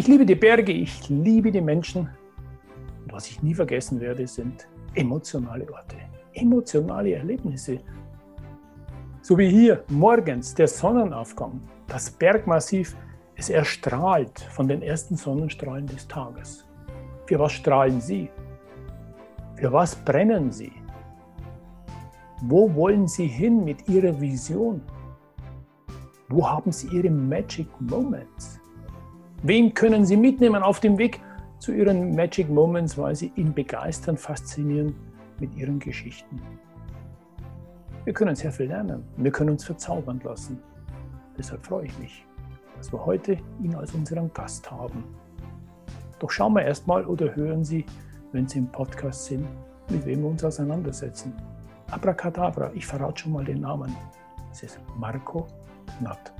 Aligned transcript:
Ich 0.00 0.08
liebe 0.08 0.24
die 0.24 0.34
Berge, 0.34 0.72
ich 0.72 1.10
liebe 1.10 1.52
die 1.52 1.60
Menschen. 1.60 2.08
Und 3.04 3.12
was 3.12 3.28
ich 3.28 3.42
nie 3.42 3.52
vergessen 3.52 4.00
werde, 4.00 4.26
sind 4.26 4.66
emotionale 4.94 5.70
Orte, 5.70 5.96
emotionale 6.32 7.12
Erlebnisse. 7.12 7.80
So 9.20 9.36
wie 9.36 9.50
hier 9.50 9.84
morgens 9.88 10.54
der 10.54 10.68
Sonnenaufgang, 10.68 11.60
das 11.86 12.10
Bergmassiv, 12.10 12.96
es 13.36 13.50
erstrahlt 13.50 14.40
von 14.40 14.66
den 14.68 14.80
ersten 14.80 15.16
Sonnenstrahlen 15.16 15.86
des 15.86 16.08
Tages. 16.08 16.66
Für 17.26 17.38
was 17.38 17.52
strahlen 17.52 18.00
Sie? 18.00 18.30
Für 19.56 19.70
was 19.70 19.94
brennen 19.94 20.50
Sie? 20.50 20.72
Wo 22.40 22.74
wollen 22.74 23.06
Sie 23.06 23.26
hin 23.26 23.66
mit 23.66 23.86
Ihrer 23.86 24.18
Vision? 24.18 24.80
Wo 26.30 26.48
haben 26.48 26.72
Sie 26.72 26.88
Ihre 26.88 27.10
Magic 27.10 27.68
Moments? 27.80 28.59
Wen 29.42 29.72
können 29.72 30.04
Sie 30.04 30.18
mitnehmen 30.18 30.62
auf 30.62 30.80
dem 30.80 30.98
Weg 30.98 31.18
zu 31.58 31.72
Ihren 31.72 32.14
Magic 32.14 32.50
Moments, 32.50 32.98
weil 32.98 33.16
Sie 33.16 33.32
ihn 33.36 33.54
begeistern, 33.54 34.18
faszinieren 34.18 34.94
mit 35.38 35.54
Ihren 35.54 35.78
Geschichten? 35.78 36.42
Wir 38.04 38.12
können 38.12 38.36
sehr 38.36 38.52
viel 38.52 38.66
lernen. 38.66 39.02
Wir 39.16 39.30
können 39.30 39.50
uns 39.50 39.64
verzaubern 39.64 40.20
lassen. 40.22 40.62
Deshalb 41.38 41.64
freue 41.64 41.86
ich 41.86 41.98
mich, 41.98 42.26
dass 42.76 42.92
wir 42.92 43.04
heute 43.06 43.38
ihn 43.62 43.74
als 43.74 43.94
unseren 43.94 44.30
Gast 44.34 44.70
haben. 44.70 45.04
Doch 46.18 46.30
schauen 46.30 46.52
wir 46.52 46.62
erstmal 46.62 47.06
oder 47.06 47.34
hören 47.34 47.64
Sie, 47.64 47.86
wenn 48.32 48.46
Sie 48.46 48.58
im 48.58 48.70
Podcast 48.70 49.24
sind, 49.24 49.46
mit 49.88 50.04
wem 50.04 50.20
wir 50.20 50.28
uns 50.28 50.44
auseinandersetzen. 50.44 51.32
Abracadabra, 51.90 52.70
ich 52.74 52.86
verrate 52.86 53.22
schon 53.22 53.32
mal 53.32 53.44
den 53.44 53.62
Namen. 53.62 53.96
Es 54.52 54.62
ist 54.62 54.78
Marco 54.98 55.46
Natt. 56.00 56.30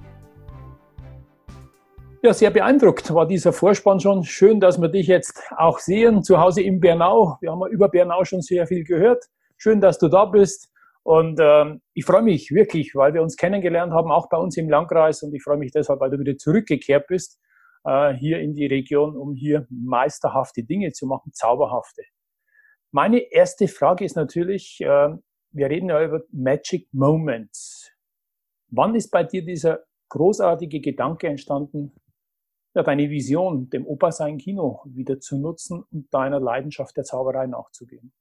Ja, 2.22 2.34
sehr 2.34 2.50
beeindruckt 2.50 3.14
war 3.14 3.26
dieser 3.26 3.50
Vorspann 3.50 3.98
schon. 3.98 4.24
Schön, 4.24 4.60
dass 4.60 4.78
wir 4.78 4.88
dich 4.88 5.06
jetzt 5.06 5.42
auch 5.56 5.78
sehen, 5.78 6.22
zu 6.22 6.38
Hause 6.38 6.60
in 6.60 6.78
Bernau. 6.78 7.38
Wir 7.40 7.50
haben 7.50 7.60
ja 7.62 7.68
über 7.68 7.88
Bernau 7.88 8.24
schon 8.26 8.42
sehr 8.42 8.66
viel 8.66 8.84
gehört. 8.84 9.24
Schön, 9.56 9.80
dass 9.80 9.98
du 9.98 10.08
da 10.08 10.26
bist. 10.26 10.70
Und 11.02 11.40
ähm, 11.40 11.80
ich 11.94 12.04
freue 12.04 12.20
mich 12.20 12.50
wirklich, 12.50 12.94
weil 12.94 13.14
wir 13.14 13.22
uns 13.22 13.38
kennengelernt 13.38 13.94
haben, 13.94 14.12
auch 14.12 14.28
bei 14.28 14.36
uns 14.36 14.58
im 14.58 14.68
Landkreis. 14.68 15.22
Und 15.22 15.34
ich 15.34 15.42
freue 15.42 15.56
mich 15.56 15.72
deshalb, 15.72 15.98
weil 16.00 16.10
du 16.10 16.18
wieder 16.18 16.36
zurückgekehrt 16.36 17.06
bist 17.06 17.40
äh, 17.84 18.12
hier 18.12 18.40
in 18.40 18.52
die 18.52 18.66
Region, 18.66 19.16
um 19.16 19.34
hier 19.34 19.66
meisterhafte 19.70 20.62
Dinge 20.62 20.92
zu 20.92 21.06
machen, 21.06 21.32
zauberhafte. 21.32 22.02
Meine 22.92 23.32
erste 23.32 23.66
Frage 23.66 24.04
ist 24.04 24.16
natürlich, 24.16 24.78
äh, 24.82 25.08
wir 25.52 25.70
reden 25.70 25.88
ja 25.88 26.04
über 26.04 26.20
Magic 26.32 26.86
Moments. 26.92 27.90
Wann 28.68 28.94
ist 28.94 29.10
bei 29.10 29.24
dir 29.24 29.42
dieser 29.42 29.80
großartige 30.10 30.80
Gedanke 30.80 31.26
entstanden, 31.26 31.94
ja, 32.74 32.82
deine 32.82 33.10
Vision, 33.10 33.68
dem 33.70 33.86
Opa 33.86 34.12
sein 34.12 34.38
Kino 34.38 34.80
wieder 34.84 35.20
zu 35.20 35.38
nutzen 35.38 35.84
und 35.90 36.12
deiner 36.12 36.40
Leidenschaft 36.40 36.96
der 36.96 37.04
Zauberei 37.04 37.46
nachzugehen? 37.46 38.12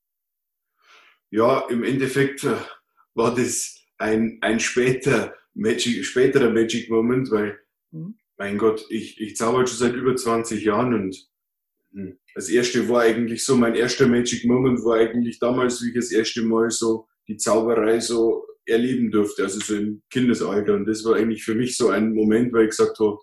Ja, 1.30 1.66
im 1.70 1.84
Endeffekt 1.84 2.44
äh, 2.44 2.56
war 3.14 3.36
das 3.36 3.78
ein, 3.98 4.40
ein 4.42 4.60
später 4.60 5.36
Magic, 5.54 6.04
späterer 6.06 6.50
Magic 6.50 6.90
Moment, 6.90 7.30
weil, 7.32 7.60
mhm. 7.92 8.18
mein 8.38 8.58
Gott, 8.58 8.86
ich, 8.90 9.20
ich 9.22 9.36
zauber 9.36 9.68
schon 9.68 9.78
seit 9.78 9.94
über 9.94 10.16
20 10.16 10.64
Jahren 10.64 10.94
und 10.94 11.30
hm, 11.92 12.18
das 12.34 12.50
erste 12.50 12.88
war 12.90 13.02
eigentlich 13.02 13.44
so, 13.44 13.56
mein 13.56 13.76
erster 13.76 14.08
Magic 14.08 14.46
Moment 14.46 14.84
war 14.84 14.98
eigentlich 14.98 15.40
damals, 15.40 15.84
wie 15.84 15.90
ich 15.90 15.96
das 15.96 16.12
erste 16.12 16.42
Mal 16.44 16.72
so 16.72 17.08
die 17.28 17.38
Zauberei 17.38 18.00
so 18.00 18.46
erleben 18.66 19.12
durfte, 19.12 19.44
also 19.44 19.60
so 19.60 19.76
im 19.76 20.02
Kindesalter. 20.10 20.76
Und 20.76 20.86
das 20.86 21.04
war 21.04 21.16
eigentlich 21.16 21.44
für 21.44 21.56
mich 21.56 21.76
so 21.76 21.90
ein 21.90 22.14
Moment, 22.14 22.54
weil 22.54 22.64
ich 22.64 22.70
gesagt 22.70 23.00
habe, 23.00 23.18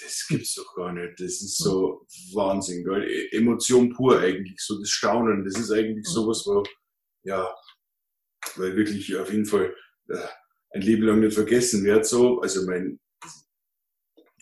das 0.00 0.26
gibt's 0.28 0.54
doch 0.54 0.74
gar 0.74 0.92
nicht. 0.92 1.14
Das 1.18 1.40
ist 1.40 1.58
so 1.58 2.06
Wahnsinn, 2.34 2.84
gell? 2.84 3.04
E-, 3.04 3.36
Emotion 3.36 3.90
pur 3.90 4.20
eigentlich, 4.20 4.60
so 4.60 4.78
das 4.78 4.90
Staunen. 4.90 5.44
Das 5.44 5.58
ist 5.58 5.70
eigentlich 5.70 6.06
sowas, 6.06 6.44
wo, 6.46 6.62
ja, 7.24 7.54
weil 8.56 8.76
wirklich 8.76 9.16
auf 9.16 9.30
jeden 9.30 9.46
Fall 9.46 9.74
äh, 10.08 10.28
ein 10.70 10.82
Leben 10.82 11.02
lang 11.04 11.20
nicht 11.20 11.34
vergessen 11.34 11.84
wird, 11.84 12.06
so. 12.06 12.40
Also 12.40 12.66
mein 12.66 13.00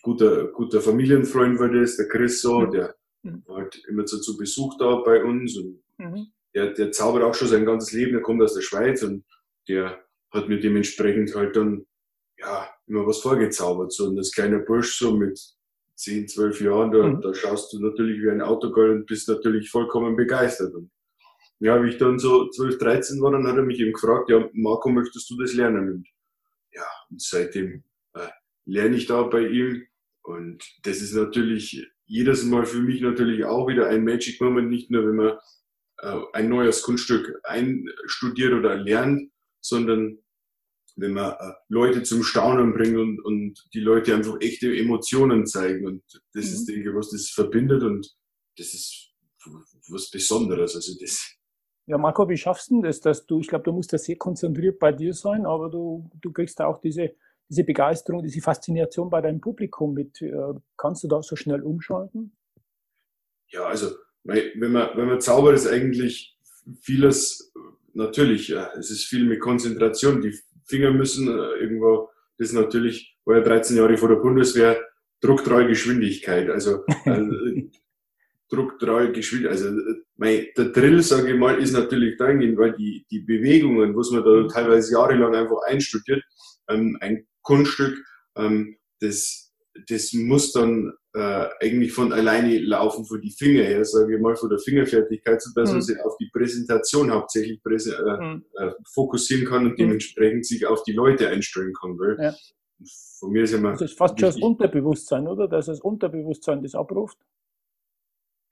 guter, 0.03 0.49
guter 0.49 0.81
Familienfreund 0.81 1.59
war 1.59 1.71
das, 1.71 1.97
der 1.97 2.09
Chris 2.09 2.43
so, 2.43 2.61
mhm. 2.61 2.71
der 2.71 2.95
mhm. 3.23 3.43
war 3.47 3.63
halt 3.63 3.83
immer 3.89 4.07
so 4.07 4.21
zu 4.21 4.37
Besuch 4.37 4.77
da 4.79 4.97
bei 4.97 5.25
uns 5.25 5.57
und 5.57 5.83
mhm. 5.99 6.27
der, 6.55 6.73
der 6.73 6.93
zaubert 6.93 7.23
auch 7.23 7.35
schon 7.35 7.49
sein 7.49 7.65
ganzes 7.65 7.93
Leben, 7.93 8.13
der 8.13 8.23
kommt 8.23 8.43
aus 8.43 8.55
der 8.55 8.63
Schweiz 8.63 9.03
und 9.03 9.25
der 9.69 10.05
hat 10.31 10.49
mir 10.49 10.61
dementsprechend 10.61 11.35
halt 11.35 11.57
dann, 11.57 11.87
ja, 12.45 12.69
immer 12.87 13.07
was 13.07 13.21
vorgezaubert. 13.21 13.93
So, 13.93 14.07
und 14.07 14.17
das 14.17 14.33
kleine 14.33 14.61
Bursch 14.61 14.99
so 14.99 15.17
mit 15.17 15.41
10, 15.97 16.29
12 16.29 16.61
Jahren, 16.61 16.93
da, 16.93 17.07
mhm. 17.07 17.21
da 17.21 17.35
schaust 17.35 17.73
du 17.73 17.81
natürlich 17.81 18.23
wie 18.23 18.31
ein 18.31 18.43
Autogirl 18.43 18.91
und 18.91 19.07
bist 19.07 19.29
natürlich 19.29 19.71
vollkommen 19.71 20.17
begeistert. 20.17 20.75
Und 20.75 20.91
ja, 21.61 21.83
wie 21.83 21.89
ich 21.89 21.99
dann 21.99 22.19
so 22.19 22.49
12, 22.49 22.79
13 22.79 23.23
war, 23.23 23.33
dann 23.33 23.47
hat 23.47 23.57
er 23.57 23.63
mich 23.63 23.81
eben 23.81 23.93
gefragt, 23.93 24.29
ja, 24.29 24.49
Marco, 24.53 24.91
möchtest 24.91 25.31
du 25.31 25.37
das 25.41 25.55
lernen? 25.55 25.91
Und 25.91 26.09
ja, 26.73 26.87
und 27.11 27.23
seitdem 27.23 27.85
äh, 28.15 28.29
lerne 28.67 28.97
ich 28.97 29.07
da 29.07 29.23
bei 29.23 29.47
ihm. 29.47 29.87
Und 30.23 30.65
das 30.83 31.01
ist 31.01 31.15
natürlich 31.15 31.87
jedes 32.07 32.45
Mal 32.45 32.67
für 32.67 32.81
mich 32.81 33.01
natürlich 33.01 33.45
auch 33.45 33.69
wieder 33.69 33.89
ein 33.89 34.05
Magic 34.05 34.41
Moment, 34.41 34.69
nicht 34.69 34.91
nur 34.91 35.07
wenn 35.07 35.17
man 35.17 35.39
äh, 35.99 36.21
ein 36.33 36.49
neues 36.49 36.83
Kunststück 36.83 37.41
einstudiert 37.45 38.53
oder 38.53 38.77
lernt, 38.77 39.31
sondern 39.61 40.19
wenn 40.97 41.13
man 41.13 41.33
äh, 41.33 41.53
Leute 41.69 42.03
zum 42.03 42.23
Staunen 42.23 42.73
bringt 42.73 42.97
und, 42.97 43.25
und 43.25 43.65
die 43.75 43.81
Leute 43.81 44.15
einfach 44.15 44.37
echte 44.41 44.75
Emotionen 44.75 45.47
zeigen. 45.47 45.87
Und 45.87 46.03
das 46.33 46.47
mhm. 46.47 46.53
ist, 46.53 46.67
denke 46.67 46.91
ich, 46.91 46.97
was 46.97 47.11
das 47.11 47.31
verbindet 47.31 47.83
und 47.83 48.15
das 48.57 48.75
ist 48.75 49.13
was 49.89 50.11
Besonderes. 50.11 50.75
Also 50.75 50.93
das. 51.01 51.37
Ja, 51.87 51.99
Marco, 51.99 52.29
wie 52.29 52.37
schaffst 52.37 52.71
du 52.71 52.81
das, 52.83 53.01
dass 53.01 53.27
du, 53.27 53.41
ich 53.41 53.49
glaube, 53.49 53.65
du 53.65 53.73
musst 53.73 53.93
da 53.93 53.99
sehr 53.99 54.17
konzentriert 54.17 54.79
bei 54.79 54.93
dir 54.93 55.13
sein, 55.13 55.45
aber 55.45 55.69
du, 55.69 56.11
du 56.21 56.33
kriegst 56.33 56.61
auch 56.61 56.81
diese, 56.81 57.15
diese 57.49 57.65
Begeisterung, 57.65 58.23
diese 58.23 58.41
Faszination 58.41 59.11
bei 59.11 59.21
deinem 59.21 59.41
Publikum 59.41 59.93
mit. 59.93 60.23
Äh, 60.23 60.55
kannst 60.77 61.05
du 61.05 61.09
da 61.09 61.23
so 61.23 61.37
schnell 61.37 61.63
umschalten? 61.63 62.37
Ja, 63.49 63.67
also, 63.67 63.91
wenn 64.23 64.73
man, 64.73 64.97
wenn 64.97 65.09
man 65.09 65.21
zaubert, 65.21 65.55
ist 65.55 65.67
eigentlich 65.67 66.39
vieles 66.81 67.53
natürlich, 67.93 68.49
ja, 68.49 68.73
es 68.79 68.91
ist 68.91 69.05
viel 69.05 69.27
mit 69.27 69.41
Konzentration. 69.41 70.23
Die 70.23 70.35
Finger 70.67 70.91
müssen 70.91 71.29
äh, 71.29 71.61
irgendwo, 71.61 72.11
das 72.39 72.49
ist 72.49 72.55
natürlich, 72.55 73.17
war 73.25 73.39
ja 73.39 73.43
13 73.43 73.77
Jahre 73.77 73.97
vor 73.97 74.09
der 74.09 74.17
Bundeswehr, 74.17 74.81
drucktreue 75.21 75.69
Geschwindigkeit. 75.69 76.51
Also, 76.51 76.85
äh, 77.05 77.69
drucktreue 78.51 79.13
Geschwindigkeit. 79.13 79.59
Also, 79.59 79.81
mein, 80.17 80.47
der 80.57 80.67
Drill, 80.67 81.03
sage 81.03 81.33
ich 81.33 81.39
mal, 81.39 81.59
ist 81.59 81.73
natürlich 81.73 82.17
dahingehend, 82.17 82.59
weil 82.59 82.73
die, 82.73 83.07
die 83.11 83.21
Bewegungen, 83.21 83.97
was 83.97 84.11
man 84.11 84.25
da 84.25 84.47
teilweise 84.49 84.93
jahrelang 84.93 85.35
einfach 85.35 85.63
einstudiert, 85.67 86.23
ähm, 86.69 86.97
ein 87.01 87.27
Kunststück, 87.43 87.97
ähm, 88.37 88.77
das, 89.01 89.53
das 89.89 90.13
muss 90.13 90.53
dann 90.53 90.93
äh, 91.15 91.49
eigentlich 91.61 91.93
von 91.93 92.13
alleine 92.13 92.59
laufen 92.59 93.05
von 93.05 93.21
die 93.21 93.31
Finger 93.31 93.63
her, 93.63 93.85
sage 93.85 94.17
ich 94.17 94.21
mal, 94.21 94.35
von 94.35 94.51
der 94.51 94.59
Fingerfertigkeit, 94.59 95.41
so 95.41 95.51
dass 95.55 95.71
mhm. 95.71 95.77
man 95.77 95.83
sich 95.83 96.01
auf 96.01 96.17
die 96.19 96.29
Präsentation 96.33 97.13
hauptsächlich 97.13 97.63
präse 97.63 97.97
äh, 97.97 98.25
mhm. 98.25 98.45
äh, 98.55 98.73
fokussieren 98.93 99.47
kann 99.47 99.65
und 99.65 99.73
mhm. 99.73 99.77
dementsprechend 99.77 100.45
sich 100.45 100.67
auf 100.67 100.83
die 100.83 100.93
Leute 100.93 101.29
einstellen 101.29 101.73
kann. 101.81 101.97
Gell? 101.97 102.17
Ja. 102.21 102.35
Von 103.21 103.31
mir 103.31 103.45
ist 103.45 103.53
immer 103.53 103.73
das 103.73 103.83
ist 103.83 103.97
fast 103.97 104.19
schon 104.19 104.29
das 104.29 104.41
Unterbewusstsein, 104.41 105.29
oder? 105.29 105.47
Dass 105.47 105.67
das 105.67 105.81
Unterbewusstsein 105.81 106.63
das 106.63 106.75
abruft. 106.75 107.19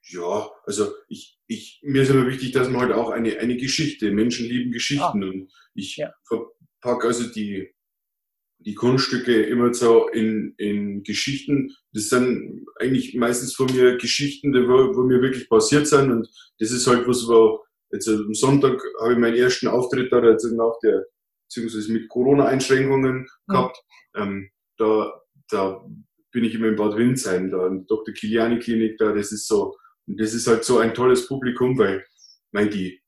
Ja, 0.04 0.50
also 0.64 0.92
ich, 1.08 1.38
ich, 1.48 1.80
mir 1.82 2.02
ist 2.02 2.10
immer 2.10 2.26
wichtig, 2.26 2.52
dass 2.52 2.68
man 2.68 2.82
halt 2.82 2.92
auch 2.92 3.10
eine, 3.10 3.38
eine 3.38 3.56
Geschichte, 3.56 4.12
Menschen 4.12 4.46
lieben 4.46 4.70
Geschichten 4.70 5.22
ah. 5.22 5.26
und 5.26 5.52
ich 5.74 5.96
ja. 5.96 6.12
verpacke 6.24 7.08
also 7.08 7.28
die, 7.32 7.74
die 8.64 8.74
Kunststücke 8.74 9.42
immer 9.42 9.72
so 9.74 10.08
in, 10.08 10.54
in 10.56 11.02
Geschichten. 11.02 11.74
Das 11.92 12.08
sind 12.08 12.66
eigentlich 12.80 13.14
meistens 13.14 13.54
von 13.54 13.66
mir 13.66 13.96
Geschichten, 13.96 14.52
die 14.52 14.68
wo, 14.68 14.94
wo 14.96 15.02
mir 15.04 15.20
wirklich 15.20 15.48
passiert 15.48 15.86
sind. 15.86 16.10
Und 16.10 16.28
das 16.58 16.70
ist 16.70 16.86
halt 16.86 17.06
was, 17.06 17.26
wo 17.28 17.64
jetzt 17.90 18.08
am 18.08 18.34
Sonntag 18.34 18.82
habe 19.00 19.12
ich 19.12 19.18
meinen 19.18 19.36
ersten 19.36 19.68
Auftritt 19.68 20.12
da, 20.12 20.22
jetzt 20.24 20.44
nach 20.52 20.78
der, 20.82 21.04
beziehungsweise 21.48 21.92
mit 21.92 22.08
Corona-Einschränkungen 22.08 23.26
gehabt. 23.48 23.76
Mhm. 24.14 24.22
Ähm, 24.22 24.50
da, 24.78 25.20
da 25.50 25.84
bin 26.32 26.44
ich 26.44 26.54
immer 26.54 26.68
in 26.68 26.76
Bad 26.76 26.96
Windsheim, 26.96 27.50
da 27.50 27.66
in 27.66 27.78
der 27.78 27.86
Dr. 27.86 28.14
Kiliani 28.14 28.58
Klinik, 28.58 28.96
da, 28.98 29.12
das 29.12 29.32
ist 29.32 29.46
so, 29.46 29.76
und 30.06 30.20
das 30.20 30.34
ist 30.34 30.46
halt 30.46 30.64
so 30.64 30.78
ein 30.78 30.94
tolles 30.94 31.28
Publikum, 31.28 31.78
weil, 31.78 32.04
mein, 32.50 32.70
die, 32.70 33.00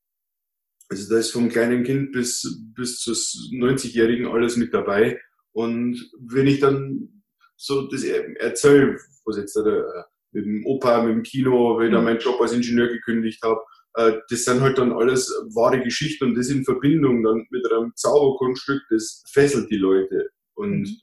also 0.89 1.13
da 1.13 1.19
ist 1.19 1.31
vom 1.31 1.49
kleinen 1.49 1.83
Kind 1.83 2.13
bis, 2.13 2.47
bis 2.75 3.01
zu 3.01 3.13
90-Jährigen 3.13 4.27
alles 4.27 4.57
mit 4.57 4.73
dabei. 4.75 5.21
Und 5.55 6.11
wenn 6.19 6.47
ich 6.47 6.61
dann 6.61 7.23
so 7.57 7.89
das 7.89 8.05
erzähle, 8.05 8.99
was 9.25 9.39
jetzt 9.39 9.57
da, 9.57 9.63
äh, 9.63 10.03
mit 10.33 10.45
dem 10.45 10.67
Opa, 10.67 11.03
mit 11.03 11.15
dem 11.15 11.23
Kino, 11.23 11.79
wenn 11.79 11.87
ich 11.87 11.93
da 11.93 12.01
mhm. 12.01 12.05
meinen 12.05 12.19
Job 12.19 12.41
als 12.41 12.53
Ingenieur 12.53 12.89
gekündigt 12.89 13.41
habe, 13.43 13.61
äh, 13.95 14.19
das 14.29 14.45
sind 14.45 14.61
halt 14.61 14.79
dann 14.79 14.93
alles 14.93 15.31
wahre 15.55 15.81
Geschichten 15.81 16.25
und 16.25 16.35
das 16.35 16.49
in 16.49 16.65
Verbindung 16.65 17.23
dann 17.23 17.47
mit 17.51 17.71
einem 17.71 17.93
Zauberkunststück, 17.95 18.83
das 18.91 19.23
fesselt 19.33 19.71
die 19.71 19.77
Leute 19.77 20.31
und 20.55 20.81
mhm. 20.81 20.97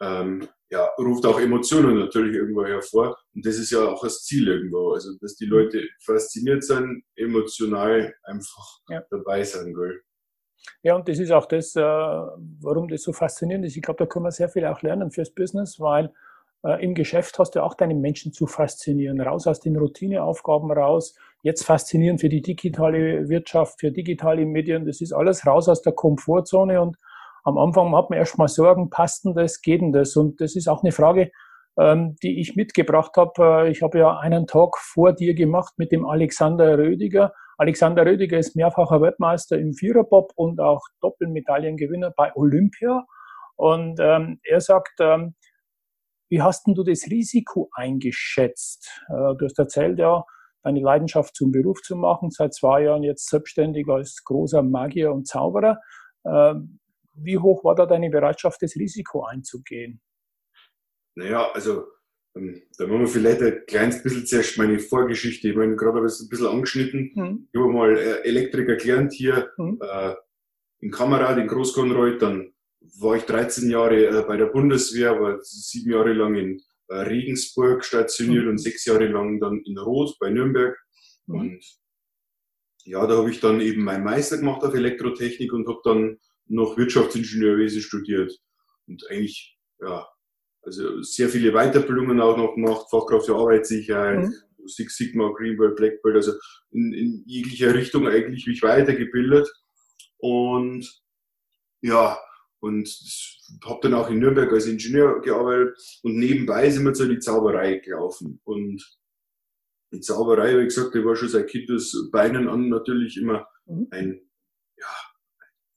ähm, 0.00 0.48
ja, 0.70 0.88
ruft 0.98 1.24
auch 1.24 1.38
Emotionen 1.38 1.98
natürlich 1.98 2.34
irgendwo 2.34 2.64
hervor. 2.64 3.16
Und 3.32 3.46
das 3.46 3.58
ist 3.58 3.70
ja 3.70 3.84
auch 3.84 4.02
das 4.02 4.24
Ziel 4.24 4.48
irgendwo. 4.48 4.92
Also, 4.92 5.10
dass 5.20 5.36
die 5.36 5.46
Leute 5.46 5.88
fasziniert 6.00 6.64
sind, 6.64 7.04
emotional 7.14 8.12
einfach 8.24 8.80
ja. 8.88 9.04
dabei 9.10 9.44
sein, 9.44 9.72
gell? 9.72 10.02
Ja, 10.82 10.94
und 10.94 11.08
das 11.08 11.18
ist 11.18 11.30
auch 11.30 11.46
das, 11.46 11.76
äh, 11.76 11.80
warum 11.82 12.88
das 12.88 13.02
so 13.02 13.12
faszinierend 13.12 13.66
ist. 13.66 13.76
Ich 13.76 13.82
glaube, 13.82 13.98
da 13.98 14.06
kann 14.06 14.22
man 14.22 14.32
sehr 14.32 14.48
viel 14.48 14.66
auch 14.66 14.82
lernen 14.82 15.10
fürs 15.10 15.30
Business, 15.30 15.80
weil 15.80 16.12
äh, 16.64 16.82
im 16.82 16.94
Geschäft 16.94 17.38
hast 17.38 17.54
du 17.54 17.62
auch 17.62 17.74
deine 17.74 17.94
Menschen 17.94 18.32
zu 18.32 18.46
faszinieren, 18.46 19.20
raus 19.20 19.46
aus 19.46 19.60
den 19.60 19.76
Routineaufgaben 19.76 20.70
raus. 20.72 21.14
Jetzt 21.42 21.64
faszinieren 21.64 22.18
für 22.18 22.28
die 22.28 22.42
digitale 22.42 23.28
Wirtschaft, 23.28 23.80
für 23.80 23.92
digitale 23.92 24.46
Medien. 24.46 24.86
Das 24.86 25.00
ist 25.00 25.12
alles 25.12 25.46
raus 25.46 25.68
aus 25.68 25.82
der 25.82 25.92
Komfortzone 25.92 26.80
und 26.80 26.96
am 27.44 27.58
Anfang 27.58 27.94
hat 27.94 28.08
man 28.08 28.18
erstmal 28.18 28.48
Sorgen, 28.48 28.88
passt 28.88 29.26
denn 29.26 29.34
das, 29.34 29.60
geht 29.60 29.82
denn 29.82 29.92
das? 29.92 30.16
Und 30.16 30.40
das 30.40 30.56
ist 30.56 30.66
auch 30.66 30.82
eine 30.82 30.92
Frage, 30.92 31.30
ähm, 31.78 32.16
die 32.22 32.40
ich 32.40 32.56
mitgebracht 32.56 33.12
habe. 33.16 33.66
Äh, 33.66 33.70
ich 33.70 33.82
habe 33.82 33.98
ja 33.98 34.18
einen 34.18 34.46
Talk 34.46 34.78
vor 34.78 35.12
dir 35.12 35.34
gemacht 35.34 35.74
mit 35.76 35.92
dem 35.92 36.06
Alexander 36.06 36.78
Rödiger. 36.78 37.34
Alexander 37.58 38.04
Rödiger 38.04 38.38
ist 38.38 38.56
mehrfacher 38.56 39.00
Weltmeister 39.00 39.58
im 39.58 39.74
Viererbob 39.74 40.32
und 40.36 40.60
auch 40.60 40.82
Doppelmedaillengewinner 41.00 42.12
bei 42.16 42.34
Olympia. 42.34 43.04
Und 43.56 44.00
ähm, 44.00 44.40
er 44.42 44.60
sagt, 44.60 44.94
ähm, 45.00 45.34
wie 46.28 46.42
hast 46.42 46.66
denn 46.66 46.74
du 46.74 46.82
das 46.82 47.06
Risiko 47.10 47.70
eingeschätzt? 47.74 49.02
Äh, 49.08 49.36
du 49.38 49.44
hast 49.44 49.58
erzählt, 49.58 49.98
ja, 49.98 50.24
deine 50.62 50.80
Leidenschaft 50.80 51.36
zum 51.36 51.52
Beruf 51.52 51.82
zu 51.82 51.94
machen, 51.94 52.30
seit 52.30 52.54
zwei 52.54 52.82
Jahren 52.82 53.02
jetzt 53.02 53.28
selbstständig 53.28 53.86
als 53.88 54.24
großer 54.24 54.62
Magier 54.62 55.12
und 55.12 55.28
Zauberer. 55.28 55.78
Ähm, 56.26 56.80
wie 57.14 57.38
hoch 57.38 57.62
war 57.62 57.74
da 57.74 57.86
deine 57.86 58.10
Bereitschaft, 58.10 58.62
das 58.62 58.74
Risiko 58.74 59.24
einzugehen? 59.24 60.00
Naja, 61.14 61.48
also 61.52 61.84
da 62.34 62.86
machen 62.86 63.00
wir 63.00 63.08
vielleicht 63.08 63.42
ein 63.42 63.62
kleines 63.66 64.02
bisschen 64.02 64.26
zuerst 64.26 64.58
meine 64.58 64.80
Vorgeschichte. 64.80 65.48
Ich 65.48 65.56
meine, 65.56 65.76
gerade 65.76 65.98
habe 65.98 66.06
ich 66.06 66.14
es 66.14 66.20
ein 66.20 66.28
bisschen 66.28 66.48
angeschnitten. 66.48 67.12
Mhm. 67.14 67.48
Ich 67.52 67.60
habe 67.60 67.72
mal 67.72 67.96
äh, 67.96 68.22
Elektriker 68.24 68.76
gelernt 68.76 69.12
hier 69.12 69.52
mhm. 69.56 69.78
äh, 69.80 70.14
in 70.80 70.90
Kamerad 70.90 71.38
in 71.38 71.46
Großkonreuth. 71.46 72.20
Dann 72.20 72.52
war 72.98 73.16
ich 73.16 73.22
13 73.22 73.70
Jahre 73.70 74.06
äh, 74.06 74.24
bei 74.26 74.36
der 74.36 74.46
Bundeswehr, 74.46 75.20
war 75.20 75.38
sieben 75.42 75.92
Jahre 75.92 76.12
lang 76.12 76.34
in 76.34 76.60
äh, 76.88 76.96
Regensburg 76.96 77.84
stationiert 77.84 78.44
mhm. 78.44 78.50
und 78.50 78.58
sechs 78.58 78.84
Jahre 78.84 79.06
lang 79.06 79.38
dann 79.38 79.62
in 79.64 79.78
Roth 79.78 80.18
bei 80.18 80.30
Nürnberg. 80.30 80.76
Mhm. 81.26 81.38
Und 81.38 81.64
ja, 82.84 83.06
da 83.06 83.16
habe 83.16 83.30
ich 83.30 83.38
dann 83.38 83.60
eben 83.60 83.84
meinen 83.84 84.04
Meister 84.04 84.38
gemacht 84.38 84.64
auf 84.64 84.74
Elektrotechnik 84.74 85.52
und 85.52 85.68
habe 85.68 85.80
dann 85.84 86.18
noch 86.46 86.76
Wirtschaftsingenieurwesen 86.76 87.80
studiert. 87.80 88.36
Und 88.86 89.08
eigentlich, 89.08 89.56
ja, 89.80 90.06
also 90.64 91.02
sehr 91.02 91.28
viele 91.28 91.52
Weiterbildungen 91.52 92.20
auch 92.20 92.36
noch 92.36 92.54
gemacht, 92.54 92.86
Fachkraft 92.90 93.26
für 93.26 93.36
Arbeitssicherheit, 93.36 94.20
mhm. 94.20 94.34
Six 94.66 94.96
Sigma, 94.96 95.30
Green 95.36 95.56
Belt, 95.56 95.76
Black 95.76 96.02
Belt, 96.02 96.16
also 96.16 96.32
in, 96.70 96.92
in 96.92 97.22
jeglicher 97.26 97.74
Richtung 97.74 98.08
eigentlich 98.08 98.46
mich 98.46 98.62
weitergebildet. 98.62 99.48
Und 100.18 100.88
ja, 101.82 102.18
und 102.60 102.88
habe 103.64 103.80
dann 103.82 103.94
auch 103.94 104.08
in 104.08 104.18
Nürnberg 104.18 104.50
als 104.52 104.66
Ingenieur 104.66 105.20
gearbeitet 105.20 105.76
und 106.02 106.16
nebenbei 106.16 106.70
sind 106.70 106.86
wir 106.86 106.94
zu 106.94 107.06
die 107.06 107.18
Zauberei 107.18 107.76
gelaufen. 107.76 108.40
Und 108.44 108.82
die 109.92 110.00
Zauberei, 110.00 110.58
wie 110.58 110.64
gesagt, 110.64 110.94
die 110.94 111.04
war 111.04 111.14
schon 111.14 111.28
seit 111.28 111.48
Kindesbeinen 111.48 112.48
an 112.48 112.70
natürlich 112.70 113.18
immer 113.18 113.46
mhm. 113.66 113.88
ein, 113.90 114.30
ja, 114.78 114.86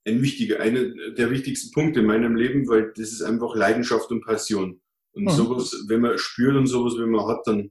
ein 0.08 0.22
wichtiger, 0.22 0.60
einer 0.60 0.84
der 1.12 1.30
wichtigsten 1.30 1.72
Punkte 1.72 2.00
in 2.00 2.06
meinem 2.06 2.34
Leben, 2.34 2.68
weil 2.68 2.92
das 2.96 3.12
ist 3.12 3.22
einfach 3.22 3.54
Leidenschaft 3.54 4.10
und 4.10 4.24
Passion. 4.24 4.80
Und 5.12 5.24
mhm. 5.24 5.30
sowas, 5.30 5.84
wenn 5.88 6.00
man 6.00 6.18
spürt 6.18 6.56
und 6.56 6.66
sowas, 6.66 6.94
wenn 6.98 7.10
man 7.10 7.26
hat, 7.26 7.46
dann, 7.46 7.70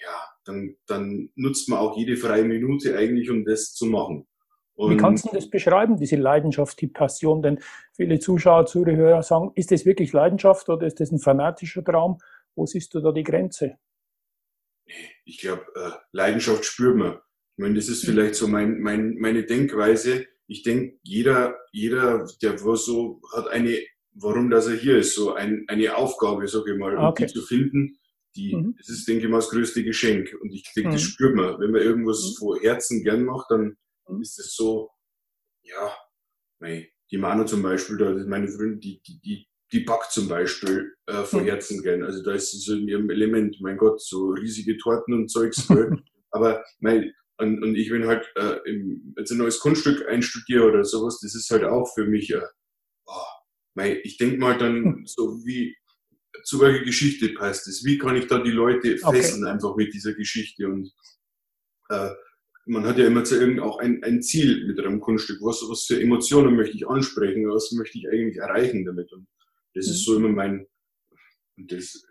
ja, 0.00 0.28
dann, 0.44 0.76
dann 0.86 1.30
nutzt 1.34 1.68
man 1.68 1.78
auch 1.78 1.96
jede 1.96 2.16
freie 2.16 2.44
Minute 2.44 2.96
eigentlich, 2.96 3.30
um 3.30 3.44
das 3.44 3.74
zu 3.74 3.86
machen. 3.86 4.26
Und 4.74 4.92
Wie 4.92 4.96
kannst 4.96 5.26
du 5.26 5.30
das 5.32 5.50
beschreiben, 5.50 5.96
diese 5.96 6.16
Leidenschaft, 6.16 6.80
die 6.80 6.86
Passion? 6.86 7.42
Denn 7.42 7.60
viele 7.94 8.18
Zuschauer, 8.18 8.66
Zuhörer 8.66 9.22
sagen, 9.22 9.52
ist 9.54 9.70
das 9.70 9.84
wirklich 9.84 10.12
Leidenschaft 10.12 10.68
oder 10.68 10.86
ist 10.86 10.98
das 10.98 11.12
ein 11.12 11.18
fanatischer 11.18 11.84
Traum? 11.84 12.18
Wo 12.54 12.66
siehst 12.66 12.94
du 12.94 13.00
da 13.00 13.12
die 13.12 13.22
Grenze? 13.22 13.76
Ich 15.24 15.38
glaube, 15.38 15.64
äh, 15.74 15.90
Leidenschaft 16.12 16.64
spürt 16.64 16.96
man. 16.96 17.18
Ich 17.56 17.62
meine, 17.62 17.74
das 17.74 17.88
ist 17.88 18.02
hm. 18.02 18.14
vielleicht 18.14 18.34
so 18.34 18.48
mein, 18.48 18.80
mein, 18.80 19.16
meine 19.18 19.44
Denkweise. 19.44 20.26
Ich 20.52 20.62
denke, 20.62 20.98
jeder, 21.02 21.56
jeder, 21.72 22.28
der 22.42 22.64
was 22.64 22.84
so 22.84 23.20
hat 23.34 23.48
eine, 23.48 23.78
warum 24.14 24.50
dass 24.50 24.66
er 24.66 24.76
hier 24.76 24.98
ist, 24.98 25.14
so 25.14 25.34
ein, 25.34 25.64
eine 25.68 25.96
Aufgabe, 25.96 26.46
sage 26.46 26.72
ich 26.72 26.78
mal, 26.78 26.96
um 26.96 27.04
okay. 27.04 27.26
die 27.26 27.32
zu 27.32 27.42
finden. 27.42 27.98
Die, 28.36 28.54
mhm. 28.54 28.74
Das 28.78 28.88
ist, 28.88 29.06
denke 29.08 29.24
ich 29.24 29.30
mal, 29.30 29.38
das 29.38 29.50
größte 29.50 29.84
Geschenk. 29.84 30.34
Und 30.40 30.52
ich 30.52 30.64
denke, 30.74 30.90
mhm. 30.90 30.92
das 30.94 31.02
spürt 31.02 31.34
man. 31.34 31.58
Wenn 31.58 31.70
man 31.70 31.82
irgendwas 31.82 32.22
mhm. 32.22 32.38
vor 32.38 32.58
Herzen 32.60 33.02
gern 33.02 33.24
macht, 33.24 33.50
dann 33.50 33.76
Mhm. 34.08 34.22
ist 34.22 34.38
es 34.38 34.54
so, 34.54 34.90
ja, 35.62 35.96
die 37.10 37.18
Manu 37.18 37.44
zum 37.44 37.62
Beispiel, 37.62 37.98
da 37.98 38.12
ist 38.12 38.26
meine 38.26 38.48
Freundin, 38.48 38.80
die, 38.80 39.02
die, 39.02 39.20
die, 39.20 39.48
die 39.72 39.80
backt 39.80 40.12
zum 40.12 40.28
Beispiel 40.28 40.94
äh, 41.06 41.24
von 41.24 41.42
mhm. 41.42 41.46
Herzen 41.46 41.82
gern. 41.82 42.02
Also 42.02 42.22
da 42.22 42.32
ist 42.32 42.54
es 42.54 42.64
so 42.64 42.74
in 42.74 42.88
ihrem 42.88 43.10
Element, 43.10 43.56
mein 43.60 43.76
Gott, 43.76 44.00
so 44.00 44.30
riesige 44.30 44.76
Torten 44.78 45.14
und 45.14 45.28
Zeugs. 45.28 45.68
Aber 46.30 46.64
mein, 46.80 47.12
und, 47.42 47.62
und 47.62 47.74
ich 47.74 47.90
bin 47.90 48.06
halt 48.06 48.24
äh, 48.36 48.58
im, 48.70 49.14
jetzt 49.18 49.30
ein 49.30 49.38
neues 49.38 49.58
Kunststück 49.60 50.06
einstudiere 50.08 50.68
oder 50.68 50.84
sowas, 50.84 51.20
das 51.20 51.34
ist 51.34 51.50
halt 51.50 51.64
auch 51.64 51.92
für 51.94 52.06
mich, 52.06 52.32
äh, 52.32 52.40
oh, 53.06 53.82
ich 54.02 54.16
denke 54.16 54.38
mal 54.38 54.56
dann 54.56 54.84
hm. 54.84 55.06
so 55.06 55.44
wie, 55.44 55.76
zu 56.44 56.60
welcher 56.60 56.84
Geschichte 56.84 57.30
passt 57.30 57.68
es? 57.68 57.84
Wie 57.84 57.98
kann 57.98 58.16
ich 58.16 58.26
da 58.26 58.38
die 58.38 58.50
Leute 58.50 58.98
fesseln 58.98 59.44
okay. 59.44 59.52
einfach 59.52 59.76
mit 59.76 59.92
dieser 59.92 60.14
Geschichte? 60.14 60.66
Und 60.66 60.92
äh, 61.90 62.10
man 62.66 62.86
hat 62.86 62.98
ja 62.98 63.06
immer 63.06 63.24
zu 63.24 63.38
irgend 63.38 63.60
auch 63.60 63.78
ein, 63.78 64.02
ein 64.02 64.22
Ziel 64.22 64.66
mit 64.66 64.80
einem 64.80 65.00
Kunststück. 65.00 65.40
Was, 65.42 65.62
was 65.68 65.84
für 65.84 66.00
Emotionen 66.00 66.56
möchte 66.56 66.76
ich 66.76 66.88
ansprechen? 66.88 67.48
Was 67.48 67.72
möchte 67.72 67.98
ich 67.98 68.08
eigentlich 68.08 68.38
erreichen 68.38 68.84
damit? 68.84 69.12
Und 69.12 69.26
das 69.74 69.86
mhm. 69.86 69.92
ist 69.92 70.04
so 70.04 70.16
immer 70.16 70.28
mein, 70.28 70.66
und 71.56 71.70
das, 71.70 72.02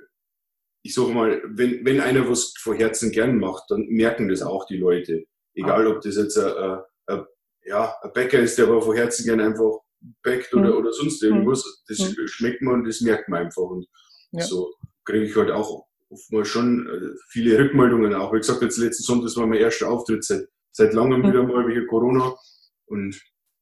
ich 0.84 0.94
sage 0.94 1.12
mal, 1.12 1.42
wenn, 1.46 1.86
wenn 1.86 2.00
einer 2.00 2.30
was 2.30 2.54
vor 2.58 2.76
Herzen 2.76 3.12
gern 3.12 3.38
macht, 3.38 3.66
dann 3.70 3.86
merken 3.88 4.28
das 4.28 4.42
auch 4.42 4.66
die 4.66 4.78
Leute. 4.78 5.26
Egal, 5.54 5.88
ob 5.88 6.02
das 6.02 6.16
jetzt 6.16 6.38
ein, 6.38 6.54
ein, 6.54 6.80
ein 7.08 7.26
ja, 7.66 7.96
ein 8.02 8.14
Bäcker 8.14 8.40
ist, 8.40 8.58
der 8.58 8.68
aber 8.68 8.82
vor 8.82 8.96
Herzen 8.96 9.26
gern 9.26 9.40
einfach 9.40 9.80
backt 10.24 10.54
oder, 10.54 10.72
mhm. 10.72 10.78
oder 10.78 10.94
sonst 10.94 11.22
irgendwas. 11.24 11.84
Das 11.88 12.00
mhm. 12.00 12.28
schmeckt 12.28 12.62
man 12.62 12.76
und 12.76 12.88
das 12.88 13.02
merkt 13.02 13.30
man 13.30 13.46
einfach. 13.46 13.64
Und 13.64 13.88
ja. 14.32 14.44
so 14.44 14.74
kriege 15.06 15.26
ich 15.26 15.36
halt 15.36 15.52
auch 15.52 15.86
oftmals 16.10 16.48
schon 16.48 16.88
äh, 16.88 17.18
viele 17.30 17.58
Rückmeldungen 17.60 18.14
auch. 18.14 18.34
Wie 18.34 18.38
gesagt, 18.38 18.62
jetzt 18.62 18.78
letzten 18.78 19.04
Sonntag 19.04 19.36
war 19.38 19.48
mein 19.48 19.60
erster 19.60 19.90
Auftritt 19.90 20.24
seit, 20.24 20.48
seit 20.72 20.94
langem 20.94 21.22
mhm. 21.22 21.28
wieder 21.28 21.44
mal 21.44 21.68
wegen 21.68 21.88
Corona. 21.88 22.36
Und 22.86 23.22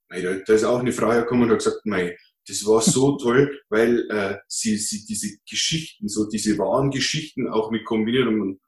mei, 0.09 0.21
da, 0.21 0.33
da 0.35 0.53
ist 0.53 0.63
auch 0.63 0.79
eine 0.79 0.91
Frau 0.91 1.09
gekommen 1.09 1.43
und 1.43 1.51
hat 1.51 1.59
gesagt, 1.59 1.85
mei, 1.85 2.17
das 2.50 2.65
war 2.65 2.82
so 2.82 3.18
toll, 3.22 3.60
weil 3.70 4.10
äh, 4.10 4.38
sie, 4.48 4.77
sie 4.77 5.06
diese 5.06 5.38
Geschichten, 5.50 6.08
so 6.08 6.27
diese 6.27 6.58
wahren 6.58 6.91
Geschichten 6.91 7.48
auch 7.48 7.72
mit 7.72 7.86
kombiniert 7.86 8.27
und 8.27 8.60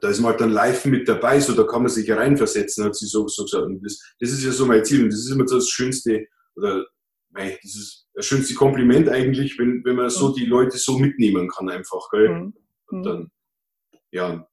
da 0.00 0.10
ist 0.10 0.20
man 0.20 0.32
halt 0.32 0.40
dann 0.40 0.50
live 0.50 0.84
mit 0.86 1.08
dabei, 1.08 1.40
so 1.40 1.54
da 1.54 1.62
kann 1.64 1.82
man 1.82 1.90
sich 1.90 2.10
reinversetzen, 2.10 2.84
hat 2.84 2.94
sie 2.94 3.06
so, 3.06 3.26
so 3.26 3.44
gesagt. 3.44 3.64
Und 3.64 3.82
das, 3.82 3.98
das 4.20 4.30
ist 4.30 4.44
ja 4.44 4.50
so 4.50 4.66
mein 4.66 4.84
Ziel 4.84 5.02
und 5.04 5.10
das 5.10 5.20
ist 5.20 5.30
immer 5.30 5.46
so 5.48 5.56
das 5.56 5.68
Schönste, 5.68 6.26
oder 6.56 6.86
mei, 7.30 7.58
das 7.62 7.74
ist 7.74 8.06
das 8.12 8.26
schönste 8.26 8.54
Kompliment 8.54 9.08
eigentlich, 9.08 9.58
wenn, 9.58 9.82
wenn 9.84 9.96
man 9.96 10.10
so 10.10 10.28
mhm. 10.28 10.34
die 10.34 10.44
Leute 10.44 10.76
so 10.76 10.98
mitnehmen 10.98 11.48
kann 11.48 11.70
einfach, 11.70 12.10
gell? 12.10 12.28
Mhm 12.28 12.54
und 12.86 12.98
mhm. 12.98 13.02
dann, 13.02 13.30
ja, 14.12 14.48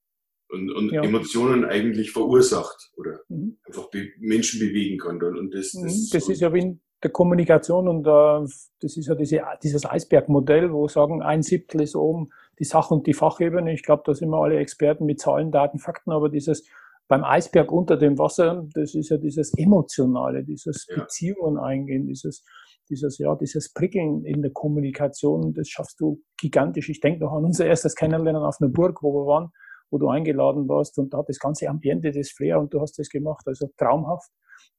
und, 0.48 0.70
und 0.70 0.92
ja. 0.92 1.02
Emotionen 1.02 1.64
eigentlich 1.64 2.10
verursacht 2.10 2.90
oder 2.96 3.20
mhm. 3.28 3.58
einfach 3.64 3.90
be 3.90 4.10
Menschen 4.18 4.60
bewegen 4.60 4.98
kann. 4.98 5.22
Und 5.22 5.54
das, 5.54 5.72
das, 5.72 6.10
das 6.10 6.24
so 6.26 6.32
ist 6.32 6.40
ja 6.40 6.52
wie 6.52 6.78
der 7.02 7.10
Kommunikation 7.10 7.88
und 7.88 8.06
uh, 8.06 8.46
das 8.80 8.96
ist 8.96 9.06
ja 9.06 9.14
diese, 9.14 9.42
dieses 9.62 9.84
Eisbergmodell, 9.84 10.72
wo 10.72 10.88
sagen, 10.88 11.22
ein 11.22 11.42
Siebtel 11.42 11.82
ist 11.82 11.96
oben 11.96 12.30
die 12.58 12.64
Sach- 12.64 12.90
und 12.90 13.06
die 13.06 13.14
Fachebene. 13.14 13.72
Ich 13.72 13.82
glaube, 13.82 14.02
da 14.06 14.14
sind 14.14 14.30
wir 14.30 14.38
alle 14.38 14.58
Experten 14.58 15.04
mit 15.04 15.20
Zahlen, 15.20 15.50
Daten, 15.50 15.78
Fakten, 15.78 16.12
aber 16.12 16.28
dieses 16.28 16.66
beim 17.08 17.24
Eisberg 17.24 17.70
unter 17.72 17.96
dem 17.96 18.18
Wasser, 18.18 18.66
das 18.72 18.94
ist 18.94 19.10
ja 19.10 19.16
dieses 19.16 19.52
Emotionale, 19.58 20.44
dieses 20.44 20.86
ja. 20.88 21.02
Beziehungen 21.02 21.58
eingehen, 21.58 22.06
dieses 22.06 22.44
dieses, 22.88 23.18
ja, 23.18 23.34
dieses 23.36 23.72
Prickeln 23.72 24.24
in 24.24 24.42
der 24.42 24.52
Kommunikation, 24.52 25.54
das 25.54 25.68
schaffst 25.68 26.00
du 26.00 26.20
gigantisch. 26.36 26.88
Ich 26.88 27.00
denke 27.00 27.20
noch 27.20 27.32
an 27.32 27.44
unser 27.44 27.66
erstes 27.66 27.94
Kennenlernen 27.94 28.42
auf 28.42 28.56
einer 28.60 28.70
Burg, 28.70 29.02
wo 29.02 29.12
wir 29.14 29.26
waren, 29.26 29.50
wo 29.90 29.98
du 29.98 30.08
eingeladen 30.08 30.68
warst 30.68 30.98
und 30.98 31.12
da 31.12 31.18
hat 31.18 31.28
das 31.28 31.38
ganze 31.38 31.68
Ambiente, 31.68 32.12
das 32.12 32.30
Flair 32.30 32.60
und 32.60 32.72
du 32.72 32.80
hast 32.80 32.98
das 32.98 33.08
gemacht, 33.08 33.46
also 33.46 33.68
traumhaft. 33.76 34.30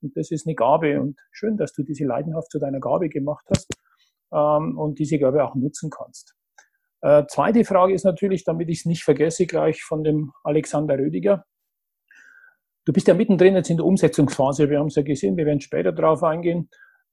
Und 0.04 0.18
das 0.18 0.32
ist 0.32 0.46
eine 0.46 0.56
Gabe 0.56 1.02
und 1.02 1.18
schön, 1.32 1.58
dass 1.58 1.74
du 1.74 1.84
diese 1.84 2.06
Leidenschaft 2.06 2.52
zu 2.52 2.60
deiner 2.60 2.80
Gabe 2.80 3.10
gemacht 3.10 3.46
hast 3.50 3.74
ähm, 4.32 4.78
und 4.78 5.00
diese 5.00 5.18
Gabe 5.18 5.44
auch 5.44 5.56
nutzen 5.56 5.90
kannst. 5.90 6.36
Äh, 7.02 7.24
zweite 7.28 7.66
Frage 7.66 7.94
ist 7.94 8.04
natürlich, 8.04 8.44
damit 8.44 8.70
ich 8.70 8.80
es 8.80 8.86
nicht 8.86 9.04
vergesse, 9.04 9.46
gleich 9.46 9.82
von 9.82 10.04
dem 10.04 10.32
Alexander 10.44 10.98
Rödiger. 10.98 11.46
Du 12.86 12.92
bist 12.92 13.08
ja 13.08 13.14
mittendrin 13.14 13.56
jetzt 13.56 13.70
in 13.70 13.78
der 13.78 13.86
Umsetzungsphase. 13.86 14.70
Wir 14.70 14.80
haben 14.80 14.88
es 14.88 14.96
ja 14.96 15.04
gesehen, 15.04 15.38
wir 15.38 15.46
werden 15.46 15.62
später 15.62 15.94
darauf 15.94 16.22
eingehen. 16.22 16.70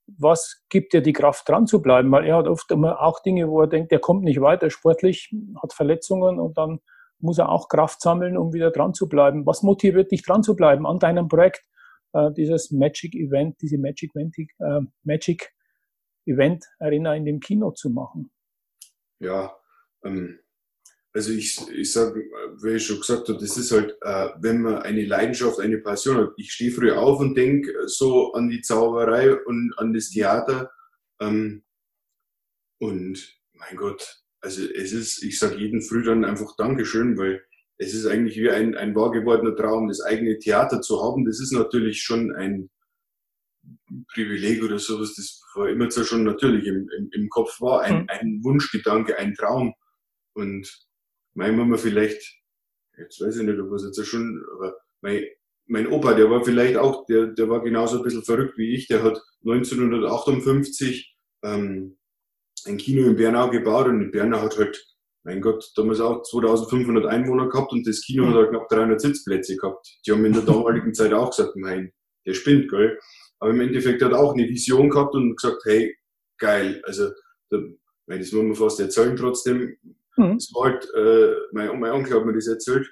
Was 0.07 0.63
gibt 0.69 0.91
dir 0.91 1.01
die 1.01 1.13
Kraft, 1.13 1.47
dran 1.47 1.67
zu 1.67 1.81
bleiben? 1.81 2.11
Weil 2.11 2.25
er 2.25 2.37
hat 2.37 2.47
oft 2.47 2.69
immer 2.71 3.01
auch 3.01 3.21
Dinge, 3.21 3.49
wo 3.49 3.61
er 3.61 3.67
denkt, 3.67 3.91
er 3.93 3.99
kommt 3.99 4.23
nicht 4.23 4.41
weiter 4.41 4.69
sportlich, 4.69 5.33
hat 5.61 5.71
Verletzungen 5.71 6.39
und 6.39 6.57
dann 6.57 6.79
muss 7.19 7.37
er 7.37 7.49
auch 7.49 7.69
Kraft 7.69 8.01
sammeln, 8.01 8.35
um 8.35 8.51
wieder 8.51 8.71
dran 8.71 8.93
zu 8.93 9.07
bleiben. 9.07 9.45
Was 9.45 9.61
motiviert 9.63 10.11
dich, 10.11 10.23
dran 10.23 10.43
zu 10.43 10.55
bleiben 10.55 10.85
an 10.85 10.99
deinem 10.99 11.27
Projekt? 11.27 11.63
Äh, 12.13 12.31
dieses 12.33 12.71
Magic 12.71 13.15
Event, 13.15 13.61
diese 13.61 13.77
Magic, 13.77 14.11
äh, 14.15 14.81
Magic 15.03 15.53
Event 16.25 16.65
Arena 16.79 17.15
in 17.15 17.25
dem 17.25 17.39
Kino 17.39 17.71
zu 17.71 17.89
machen? 17.89 18.31
Ja, 19.19 19.55
ähm, 20.03 20.39
also 21.13 21.31
ich, 21.31 21.59
ich 21.69 21.91
sage, 21.91 22.23
wie 22.61 22.75
ich 22.75 22.85
schon 22.85 22.99
gesagt 22.99 23.27
habe, 23.27 23.39
das 23.39 23.57
ist 23.57 23.71
halt, 23.71 23.97
äh, 24.01 24.29
wenn 24.39 24.61
man 24.61 24.81
eine 24.83 25.05
Leidenschaft, 25.05 25.59
eine 25.59 25.79
Passion 25.79 26.17
hat. 26.17 26.33
Ich 26.37 26.53
stehe 26.53 26.71
früh 26.71 26.91
auf 26.91 27.19
und 27.19 27.35
denke 27.35 27.73
so 27.87 28.31
an 28.33 28.49
die 28.49 28.61
Zauberei 28.61 29.35
und 29.35 29.73
an 29.77 29.93
das 29.93 30.09
Theater. 30.09 30.71
Ähm, 31.19 31.63
und 32.79 33.39
mein 33.53 33.75
Gott, 33.75 34.23
also 34.39 34.63
es 34.63 34.93
ist, 34.93 35.21
ich 35.23 35.37
sage 35.37 35.57
jeden 35.57 35.81
Früh 35.81 36.03
dann 36.03 36.25
einfach 36.25 36.55
Dankeschön, 36.55 37.17
weil 37.17 37.43
es 37.81 37.95
ist 37.95 38.05
eigentlich 38.05 38.37
wie 38.37 38.51
ein, 38.51 38.75
ein 38.75 38.95
wahr 38.95 39.11
gewordener 39.11 39.55
Traum, 39.55 39.87
das 39.87 40.01
eigene 40.01 40.37
Theater 40.37 40.81
zu 40.81 41.01
haben. 41.01 41.25
Das 41.25 41.39
ist 41.39 41.51
natürlich 41.51 42.03
schon 42.03 42.31
ein 42.31 42.69
Privileg 44.13 44.63
oder 44.63 44.77
sowas, 44.77 45.15
das 45.15 45.41
war 45.55 45.67
immer 45.67 45.89
so 45.89 46.03
schon 46.03 46.23
natürlich 46.23 46.67
im, 46.67 46.87
im, 46.95 47.09
im 47.11 47.29
Kopf 47.29 47.59
war, 47.59 47.81
ein, 47.81 48.03
mhm. 48.03 48.05
ein 48.09 48.39
Wunschgedanke, 48.43 49.17
ein 49.17 49.33
Traum. 49.33 49.73
Und 50.33 50.71
manchmal 51.33 51.65
man 51.65 51.79
vielleicht, 51.79 52.21
jetzt 52.99 53.19
weiß 53.19 53.37
ich 53.37 53.47
nicht, 53.47 53.59
ob 53.59 53.71
es 53.73 53.83
jetzt 53.83 54.07
schon, 54.07 54.43
aber 54.55 54.75
mein, 55.01 55.25
mein 55.65 55.87
Opa, 55.87 56.13
der 56.13 56.29
war 56.29 56.45
vielleicht 56.45 56.77
auch, 56.77 57.07
der, 57.07 57.27
der 57.27 57.49
war 57.49 57.63
genauso 57.63 57.97
ein 57.97 58.03
bisschen 58.03 58.23
verrückt 58.23 58.59
wie 58.59 58.75
ich, 58.75 58.87
der 58.87 59.01
hat 59.01 59.19
1958 59.43 61.15
ähm, 61.43 61.97
ein 62.67 62.77
Kino 62.77 63.07
in 63.07 63.15
Bernau 63.15 63.49
gebaut 63.49 63.87
und 63.87 64.01
in 64.01 64.11
Bernau 64.11 64.41
hat 64.41 64.55
halt, 64.57 64.85
mein 65.23 65.41
Gott, 65.41 65.71
damals 65.75 65.99
auch 65.99 66.23
2500 66.23 67.05
Einwohner 67.05 67.47
gehabt 67.49 67.71
und 67.71 67.87
das 67.87 68.01
Kino 68.01 68.27
hat 68.27 68.35
halt 68.35 68.49
knapp 68.49 68.69
300 68.69 68.99
Sitzplätze 68.99 69.55
gehabt. 69.55 69.87
Die 70.05 70.11
haben 70.11 70.25
in 70.25 70.33
der 70.33 70.41
damaligen 70.43 70.93
Zeit 70.93 71.13
auch 71.13 71.29
gesagt, 71.29 71.55
mein, 71.55 71.91
der 72.25 72.33
spinnt, 72.33 72.69
gell. 72.69 72.97
Aber 73.39 73.51
im 73.51 73.61
Endeffekt 73.61 74.01
hat 74.01 74.11
er 74.11 74.19
auch 74.19 74.33
eine 74.33 74.47
Vision 74.47 74.89
gehabt 74.89 75.15
und 75.15 75.35
gesagt, 75.35 75.61
hey, 75.65 75.95
geil, 76.37 76.81
also, 76.85 77.09
da, 77.49 77.57
das 78.07 78.31
muss 78.31 78.43
man 78.43 78.55
fast 78.55 78.79
erzählen 78.79 79.15
trotzdem. 79.15 79.77
Mhm. 80.17 80.33
Das 80.35 80.51
war 80.53 80.71
halt, 80.71 80.87
äh, 80.95 81.35
mein, 81.51 81.79
mein 81.79 81.91
Onkel 81.91 82.17
hat 82.17 82.25
mir 82.25 82.33
das 82.33 82.47
erzählt. 82.47 82.91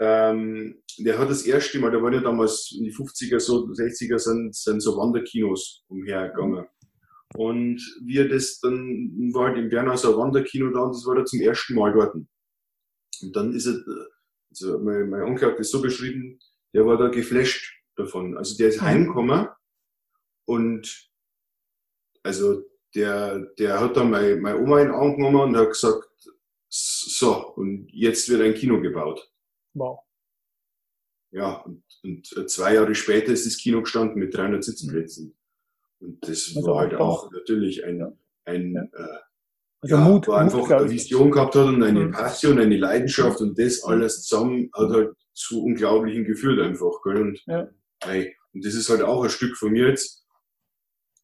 Ähm, 0.00 0.82
der 0.98 1.18
hat 1.18 1.28
das 1.28 1.42
erste 1.42 1.78
Mal, 1.78 1.90
da 1.90 2.02
waren 2.02 2.14
ja 2.14 2.20
damals 2.20 2.74
in 2.76 2.84
die 2.84 2.94
50er, 2.94 3.38
so 3.38 3.66
60er 3.66 4.18
sind, 4.18 4.54
sind 4.54 4.80
so 4.80 4.96
Wanderkinos 4.96 5.84
umhergegangen. 5.88 6.66
Und 7.34 7.80
wie 8.02 8.18
er 8.18 8.28
das 8.28 8.58
dann 8.60 9.32
war 9.32 9.54
halt 9.54 9.98
so 9.98 10.12
ein 10.12 10.18
Wanderkino 10.18 10.70
da 10.70 10.80
und 10.80 10.94
das 10.94 11.06
war 11.06 11.14
da 11.14 11.24
zum 11.24 11.40
ersten 11.40 11.74
Mal 11.74 11.92
dort. 11.92 12.14
Und 12.14 13.36
dann 13.36 13.54
ist 13.54 13.66
er, 13.66 13.80
also 14.50 14.78
mein, 14.80 15.08
mein 15.08 15.22
Onkel 15.22 15.52
hat 15.52 15.58
das 15.58 15.70
so 15.70 15.80
beschrieben, 15.80 16.40
der 16.74 16.86
war 16.86 16.96
da 16.96 17.08
geflasht 17.08 17.72
davon. 17.96 18.36
Also 18.36 18.56
der 18.56 18.68
ist 18.68 18.80
mhm. 18.80 18.86
heimgekommen 18.86 19.48
und 20.46 21.10
also 22.22 22.64
der, 22.94 23.38
der 23.58 23.80
hat 23.80 23.96
dann 23.96 24.10
meine, 24.10 24.36
meine 24.36 24.58
Oma 24.58 24.80
in 24.80 24.88
den 24.88 24.94
Arm 24.94 25.16
genommen 25.16 25.50
und 25.50 25.56
hat 25.56 25.68
gesagt, 25.68 26.08
so, 26.68 27.54
und 27.54 27.88
jetzt 27.92 28.28
wird 28.28 28.42
ein 28.42 28.54
Kino 28.54 28.80
gebaut. 28.80 29.32
Wow. 29.74 30.00
Ja, 31.32 31.60
und, 31.62 31.84
und 32.02 32.50
zwei 32.50 32.74
Jahre 32.74 32.94
später 32.94 33.32
ist 33.32 33.46
das 33.46 33.56
Kino 33.56 33.80
gestanden 33.82 34.18
mit 34.18 34.34
300 34.34 34.64
Sitzplätzen. 34.64 35.36
Und 36.00 36.18
das 36.22 36.52
also 36.56 36.66
war 36.68 36.80
halt 36.80 36.94
auch 36.94 37.30
natürlich 37.30 37.84
ein, 37.84 37.98
ja. 37.98 38.12
ein 38.44 38.74
ja. 38.74 38.82
Äh, 38.82 39.18
also 39.82 39.96
ja, 39.96 40.04
Mut, 40.04 40.28
wo 40.28 40.32
einfach 40.32 40.58
Mut, 40.58 40.72
eine 40.72 40.90
Vision 40.90 41.30
gehabt 41.30 41.54
hat 41.54 41.66
und 41.66 41.82
eine 41.82 42.06
mhm. 42.06 42.10
Passion, 42.10 42.58
eine 42.58 42.76
Leidenschaft 42.76 43.40
und 43.40 43.58
das 43.58 43.82
alles 43.82 44.24
zusammen 44.24 44.70
hat 44.74 44.90
halt 44.90 45.14
zu 45.32 45.62
unglaublichen 45.62 46.24
geführt 46.24 46.60
einfach. 46.60 47.02
Gell? 47.02 47.22
Und, 47.22 47.42
ja. 47.46 47.68
und 48.52 48.64
das 48.64 48.74
ist 48.74 48.90
halt 48.90 49.02
auch 49.02 49.24
ein 49.24 49.30
Stück 49.30 49.56
von 49.56 49.72
mir 49.72 49.88
jetzt, 49.88 50.26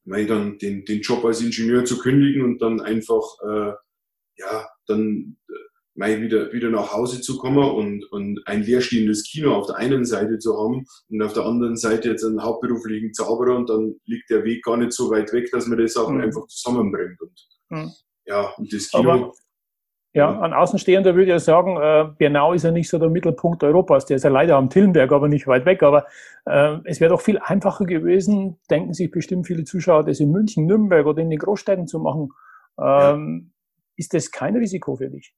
weil 0.04 0.26
dann 0.26 0.58
den, 0.58 0.84
den 0.84 1.00
Job 1.00 1.24
als 1.24 1.42
Ingenieur 1.42 1.84
zu 1.84 1.98
kündigen 1.98 2.42
und 2.44 2.62
dann 2.62 2.80
einfach 2.80 3.24
äh, 3.46 3.72
ja 4.38 4.68
dann 4.86 5.36
äh, 5.48 5.52
mal 5.96 6.20
wieder, 6.20 6.52
wieder 6.52 6.70
nach 6.70 6.92
Hause 6.92 7.20
zu 7.20 7.38
kommen 7.38 7.64
und, 7.64 8.04
und 8.12 8.40
ein 8.46 8.62
leerstehendes 8.62 9.24
Kino 9.24 9.54
auf 9.54 9.66
der 9.66 9.76
einen 9.76 10.04
Seite 10.04 10.38
zu 10.38 10.56
haben 10.56 10.86
und 11.08 11.22
auf 11.22 11.32
der 11.32 11.44
anderen 11.44 11.76
Seite 11.76 12.10
jetzt 12.10 12.24
einen 12.24 12.42
hauptberuflichen 12.42 13.12
Zauberer 13.14 13.56
und 13.56 13.70
dann 13.70 13.94
liegt 14.04 14.30
der 14.30 14.44
Weg 14.44 14.64
gar 14.64 14.76
nicht 14.76 14.92
so 14.92 15.10
weit 15.10 15.32
weg, 15.32 15.50
dass 15.52 15.66
man 15.66 15.78
das 15.78 15.96
auch 15.96 16.10
mhm. 16.10 16.20
einfach 16.20 16.46
zusammenbringt. 16.48 17.20
Und, 17.20 17.48
mhm. 17.70 17.90
Ja, 18.26 18.52
und 18.56 18.72
das 18.72 18.90
Kino. 18.90 19.10
Aber, 19.10 19.32
ja, 20.16 20.30
an 20.40 20.54
Außenstehender 20.54 21.14
würde 21.14 21.36
ich 21.36 21.42
sagen, 21.42 21.76
äh, 21.76 22.08
Bernau 22.16 22.54
ist 22.54 22.62
ja 22.62 22.70
nicht 22.70 22.88
so 22.88 22.98
der 22.98 23.10
Mittelpunkt 23.10 23.62
Europas. 23.62 24.06
Der 24.06 24.16
ist 24.16 24.22
ja 24.22 24.30
leider 24.30 24.56
am 24.56 24.70
Tillenberg, 24.70 25.12
aber 25.12 25.28
nicht 25.28 25.46
weit 25.46 25.66
weg. 25.66 25.82
Aber 25.82 26.06
äh, 26.46 26.78
es 26.84 27.00
wäre 27.00 27.10
doch 27.10 27.20
viel 27.20 27.38
einfacher 27.38 27.84
gewesen, 27.84 28.58
denken 28.70 28.94
sich 28.94 29.10
bestimmt 29.10 29.46
viele 29.46 29.64
Zuschauer, 29.64 30.04
das 30.04 30.18
in 30.18 30.32
München, 30.32 30.64
Nürnberg 30.64 31.04
oder 31.04 31.20
in 31.20 31.28
den 31.28 31.38
Großstädten 31.38 31.86
zu 31.86 31.98
machen. 31.98 32.30
Ähm, 32.80 33.50
ja. 33.52 33.52
Ist 33.96 34.14
das 34.14 34.30
kein 34.30 34.56
Risiko 34.56 34.96
für 34.96 35.10
dich? 35.10 35.34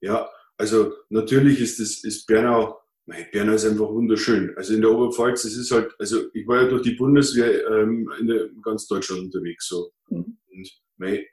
Ja, 0.00 0.28
also 0.58 0.92
natürlich 1.08 1.60
ist 1.60 1.80
das, 1.80 2.04
ist 2.04 2.26
Bernau, 2.26 2.78
mein, 3.06 3.26
Bernau 3.32 3.52
ist 3.52 3.64
einfach 3.64 3.88
wunderschön. 3.88 4.54
Also 4.56 4.74
in 4.74 4.80
der 4.80 4.90
Oberpfalz, 4.90 5.44
es 5.44 5.56
ist 5.56 5.70
halt, 5.70 5.94
also 5.98 6.24
ich 6.34 6.46
war 6.46 6.62
ja 6.62 6.68
durch 6.68 6.82
die 6.82 6.94
Bundeswehr 6.94 7.66
ähm, 7.68 8.10
in, 8.18 8.26
der, 8.26 8.46
in 8.46 8.62
ganz 8.62 8.86
Deutschland 8.86 9.22
unterwegs 9.22 9.68
so. 9.68 9.92
Mhm. 10.08 10.38
Und 10.52 10.82
mein, 10.96 11.24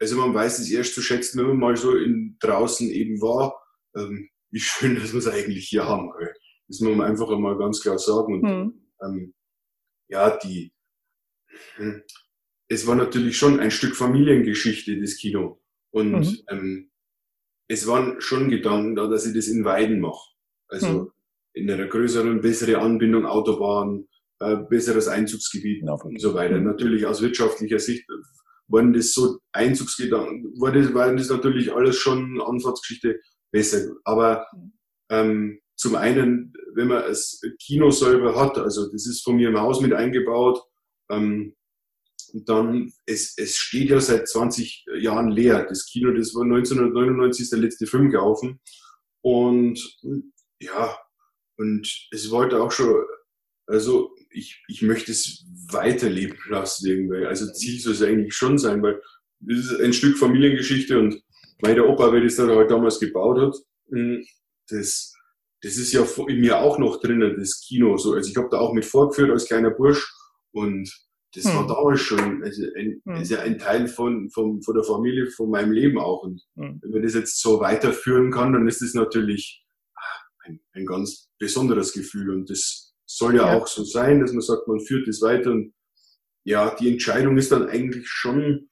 also 0.00 0.16
man 0.16 0.32
weiß 0.32 0.60
es 0.60 0.70
erst 0.70 0.94
zu 0.94 1.02
schätzen, 1.02 1.38
wenn 1.38 1.48
man 1.48 1.58
mal 1.58 1.76
so 1.76 1.96
in, 1.96 2.36
draußen 2.40 2.88
eben 2.90 3.20
war, 3.20 3.60
ähm, 3.96 4.28
wie 4.50 4.60
schön, 4.60 4.94
dass 5.00 5.12
wir 5.12 5.18
es 5.18 5.28
eigentlich 5.28 5.68
hier 5.68 5.84
haben. 5.84 6.10
Gell? 6.18 6.34
Das 6.68 6.80
muss 6.80 6.96
man 6.96 7.10
einfach 7.10 7.30
einmal 7.30 7.58
ganz 7.58 7.80
klar 7.80 7.98
sagen. 7.98 8.34
Und 8.34 8.42
mhm. 8.42 8.90
ähm, 9.02 9.34
ja, 10.08 10.36
die, 10.38 10.72
hm, 11.76 12.02
es 12.68 12.86
war 12.86 12.94
natürlich 12.94 13.36
schon 13.36 13.60
ein 13.60 13.70
Stück 13.70 13.96
Familiengeschichte, 13.96 14.98
das 15.00 15.16
Kino. 15.16 15.60
Und 15.90 16.12
mhm. 16.12 16.38
ähm, 16.48 16.87
es 17.68 17.86
waren 17.86 18.20
schon 18.20 18.48
Gedanken 18.48 18.96
da, 18.96 19.06
dass 19.06 19.26
ich 19.26 19.34
das 19.34 19.46
in 19.48 19.64
Weiden 19.64 20.00
mache. 20.00 20.32
Also 20.68 20.88
mhm. 20.88 21.10
in 21.52 21.70
einer 21.70 21.86
größeren, 21.86 22.40
bessere 22.40 22.78
Anbindung, 22.78 23.26
Autobahn, 23.26 24.08
äh, 24.40 24.56
besseres 24.56 25.08
Einzugsgebiet 25.08 25.82
ja, 25.84 25.92
und 25.92 26.20
so 26.20 26.34
weiter. 26.34 26.58
Mhm. 26.58 26.64
Natürlich 26.64 27.06
aus 27.06 27.20
wirtschaftlicher 27.20 27.78
Sicht 27.78 28.06
waren 28.68 28.92
das 28.92 29.12
so 29.12 29.38
Einzugsgedanken, 29.52 30.52
war 30.60 30.72
das, 30.72 30.92
war 30.92 31.14
das 31.14 31.30
natürlich 31.30 31.72
alles 31.72 31.96
schon 31.96 32.40
Anfahrtsgeschichte 32.40 33.20
besser. 33.50 33.94
Aber 34.04 34.46
ähm, 35.10 35.60
zum 35.76 35.94
einen, 35.94 36.52
wenn 36.74 36.88
man 36.88 37.02
das 37.02 37.40
Kino 37.60 37.90
selber 37.90 38.38
hat, 38.38 38.58
also 38.58 38.90
das 38.90 39.06
ist 39.06 39.22
von 39.22 39.36
mir 39.36 39.48
im 39.48 39.60
Haus 39.60 39.80
mit 39.80 39.92
eingebaut, 39.92 40.60
ähm, 41.10 41.54
und 42.32 42.48
dann, 42.48 42.92
es, 43.06 43.34
es 43.36 43.56
steht 43.56 43.90
ja 43.90 44.00
seit 44.00 44.28
20 44.28 44.86
Jahren 44.98 45.30
leer. 45.30 45.66
Das 45.68 45.86
Kino, 45.86 46.12
das 46.12 46.34
war 46.34 46.42
1999 46.42 47.44
ist 47.44 47.52
der 47.52 47.60
letzte 47.60 47.86
Film 47.86 48.10
gelaufen. 48.10 48.60
Und 49.22 49.98
ja, 50.60 50.96
und 51.56 52.08
es 52.10 52.30
wollte 52.30 52.62
auch 52.62 52.72
schon, 52.72 53.04
also 53.66 54.14
ich, 54.30 54.62
ich 54.68 54.82
möchte 54.82 55.12
es 55.12 55.44
weiterleben 55.70 56.38
lassen 56.48 56.86
irgendwie. 56.86 57.26
Also 57.26 57.52
Ziel 57.52 57.80
soll 57.80 57.92
es 57.92 58.02
eigentlich 58.02 58.34
schon 58.34 58.58
sein, 58.58 58.82
weil 58.82 59.00
das 59.40 59.58
ist 59.58 59.80
ein 59.80 59.92
Stück 59.92 60.18
Familiengeschichte 60.18 60.98
und 60.98 61.20
mein 61.60 61.80
Opa, 61.80 62.12
wer 62.12 62.20
das 62.20 62.36
dann 62.36 62.50
halt 62.50 62.70
damals 62.70 63.00
gebaut 63.00 63.38
hat, 63.38 63.56
hm, 63.90 64.24
das, 64.68 65.12
das 65.62 65.76
ist 65.76 65.92
ja 65.92 66.06
in 66.28 66.40
mir 66.40 66.58
auch 66.58 66.78
noch 66.78 67.00
drinnen, 67.00 67.36
das 67.38 67.60
Kino. 67.66 67.96
So, 67.96 68.14
also 68.14 68.30
ich 68.30 68.36
habe 68.36 68.48
da 68.50 68.58
auch 68.58 68.72
mit 68.72 68.84
vorgeführt 68.84 69.30
als 69.30 69.46
kleiner 69.46 69.70
Bursch 69.70 70.12
und 70.52 70.90
das 71.34 71.44
hm. 71.44 71.54
war 71.54 71.66
damals 71.66 72.00
schon, 72.00 72.42
also 72.42 72.62
ein, 72.74 73.02
hm. 73.04 73.16
ist 73.16 73.30
ja 73.30 73.40
ein 73.40 73.58
Teil 73.58 73.86
von, 73.88 74.30
von, 74.30 74.62
von 74.62 74.74
der 74.74 74.84
Familie, 74.84 75.26
von 75.30 75.50
meinem 75.50 75.72
Leben 75.72 75.98
auch. 75.98 76.22
Und 76.22 76.42
hm. 76.56 76.80
wenn 76.82 76.90
man 76.90 77.02
das 77.02 77.14
jetzt 77.14 77.40
so 77.40 77.60
weiterführen 77.60 78.30
kann, 78.30 78.52
dann 78.52 78.66
ist 78.66 78.80
das 78.80 78.94
natürlich 78.94 79.64
ah, 79.94 80.20
ein, 80.44 80.60
ein 80.72 80.86
ganz 80.86 81.28
besonderes 81.38 81.92
Gefühl. 81.92 82.30
Und 82.30 82.48
das 82.48 82.94
soll 83.04 83.36
ja, 83.36 83.52
ja, 83.52 83.58
auch 83.58 83.66
so 83.66 83.84
sein, 83.84 84.20
dass 84.20 84.32
man 84.32 84.40
sagt, 84.40 84.68
man 84.68 84.80
führt 84.80 85.06
das 85.06 85.20
weiter. 85.20 85.50
Und 85.50 85.74
ja, 86.44 86.74
die 86.74 86.90
Entscheidung 86.90 87.36
ist 87.36 87.52
dann 87.52 87.68
eigentlich 87.68 88.08
schon, 88.08 88.70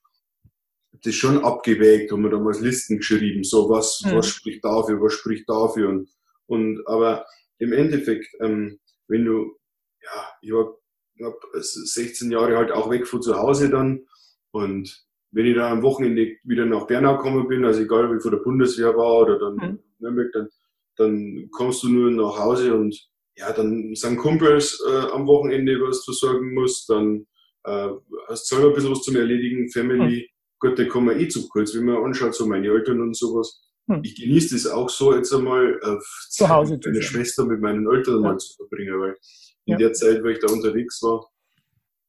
das 0.92 1.12
ist 1.12 1.16
schon 1.16 1.44
abgewägt, 1.44 2.10
haben 2.10 2.22
wir 2.22 2.30
damals 2.30 2.60
Listen 2.60 2.96
geschrieben, 2.98 3.44
so 3.44 3.68
was, 3.68 4.00
mhm. 4.02 4.16
was 4.16 4.28
spricht 4.28 4.64
dafür, 4.64 5.00
was 5.00 5.12
spricht 5.12 5.46
dafür 5.48 5.90
und, 5.90 6.10
und 6.46 6.82
aber 6.86 7.26
im 7.58 7.72
Endeffekt, 7.74 8.28
ähm, 8.40 8.78
wenn 9.08 9.26
du, 9.26 9.58
ja, 10.02 10.28
ich 10.40 10.52
war 10.52 10.74
knapp 11.16 11.40
16 11.52 12.30
Jahre 12.30 12.56
halt 12.56 12.72
auch 12.72 12.90
weg 12.90 13.06
von 13.06 13.22
zu 13.22 13.36
Hause 13.36 13.70
dann 13.70 14.06
und 14.50 15.06
wenn 15.32 15.46
ich 15.46 15.54
dann 15.54 15.72
am 15.72 15.82
Wochenende 15.82 16.36
wieder 16.44 16.64
nach 16.64 16.86
Bernau 16.86 17.16
gekommen 17.16 17.46
bin, 17.48 17.64
also 17.64 17.82
egal 17.82 18.10
wie 18.10 18.16
ich 18.16 18.22
von 18.22 18.30
der 18.30 18.38
Bundeswehr 18.38 18.96
war 18.96 19.22
oder 19.22 19.38
dann 19.38 19.54
mhm. 19.56 19.78
Nürnberg, 19.98 20.32
dann, 20.32 20.48
dann 20.96 21.48
kommst 21.50 21.82
du 21.82 21.88
nur 21.88 22.10
nach 22.10 22.38
Hause 22.38 22.74
und 22.74 22.96
ja, 23.36 23.52
dann 23.52 23.94
sind 23.94 24.16
Kumpels 24.16 24.82
äh, 24.88 25.12
am 25.12 25.26
Wochenende, 25.26 25.78
was 25.80 26.04
du 26.04 26.12
sorgen 26.12 26.54
musst, 26.54 26.88
dann 26.88 27.26
äh, 27.64 27.88
hast 28.28 28.48
selber 28.48 28.68
ein 28.68 28.74
bisschen 28.74 28.92
was 28.92 29.02
zum 29.02 29.16
Erledigen, 29.16 29.70
Family, 29.70 30.22
mhm. 30.22 30.36
Gott, 30.58 30.78
da 30.78 30.84
kommen 30.86 31.08
wir 31.08 31.20
eh 31.22 31.28
zu 31.28 31.46
kurz, 31.48 31.74
wenn 31.74 31.84
man 31.84 32.02
anschaut, 32.02 32.34
so 32.34 32.46
meine 32.46 32.68
Eltern 32.68 33.02
und 33.02 33.14
sowas. 33.14 33.62
Mhm. 33.88 34.00
Ich 34.04 34.16
genieße 34.16 34.54
das 34.54 34.66
auch 34.66 34.88
so 34.88 35.14
jetzt 35.14 35.34
einmal, 35.34 35.78
äh, 35.82 35.98
zu 36.30 36.48
Hause 36.48 36.74
mit 36.74 36.86
meiner 36.86 37.02
Schwester, 37.02 37.44
mit 37.44 37.60
meinen 37.60 37.86
Eltern 37.86 38.22
ja. 38.22 38.30
mal 38.30 38.38
zu 38.38 38.54
verbringen, 38.54 38.98
weil 39.00 39.16
in 39.66 39.72
ja. 39.72 39.78
der 39.78 39.92
Zeit, 39.92 40.22
wo 40.22 40.28
ich 40.28 40.38
da 40.38 40.52
unterwegs 40.52 41.02
war, 41.02 41.28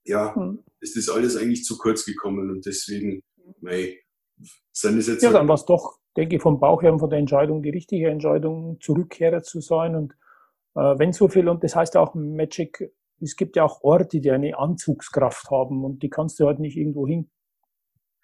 ja, 0.06 0.34
mhm. 0.36 0.64
ist 0.80 0.96
das 0.96 1.10
alles 1.10 1.36
eigentlich 1.36 1.64
zu 1.64 1.78
kurz 1.78 2.06
gekommen 2.06 2.50
und 2.50 2.66
deswegen, 2.66 3.24
mei, 3.60 4.00
sind 4.72 4.98
es 4.98 5.08
jetzt. 5.08 5.22
Ja, 5.22 5.30
halt 5.30 5.40
dann 5.40 5.48
war 5.48 5.56
es 5.56 5.66
doch, 5.66 5.98
denke 6.16 6.38
ich, 6.38 6.42
vom 6.42 6.60
Bauch 6.60 6.82
her 6.82 6.94
und 6.94 7.00
von 7.00 7.10
der 7.10 7.20
Entscheidung 7.20 7.62
die 7.62 7.72
richtige 7.72 8.10
Entscheidung, 8.10 8.80
Zurückkehrer 8.80 9.44
zu 9.44 9.60
sein 9.60 9.96
und 9.96 10.14
äh, 10.76 10.98
wenn 11.00 11.12
so 11.12 11.28
viel, 11.28 11.50
und 11.50 11.64
das 11.64 11.76
heißt 11.76 11.98
auch 11.98 12.14
Magic, 12.14 12.92
es 13.20 13.36
gibt 13.36 13.56
ja 13.56 13.64
auch 13.64 13.82
Orte, 13.82 14.20
die 14.20 14.32
eine 14.32 14.58
Anzugskraft 14.58 15.50
haben 15.50 15.84
und 15.84 16.04
die 16.04 16.10
kannst 16.10 16.40
du 16.40 16.46
halt 16.46 16.60
nicht 16.60 16.78
irgendwo 16.78 17.08
hin 17.08 17.30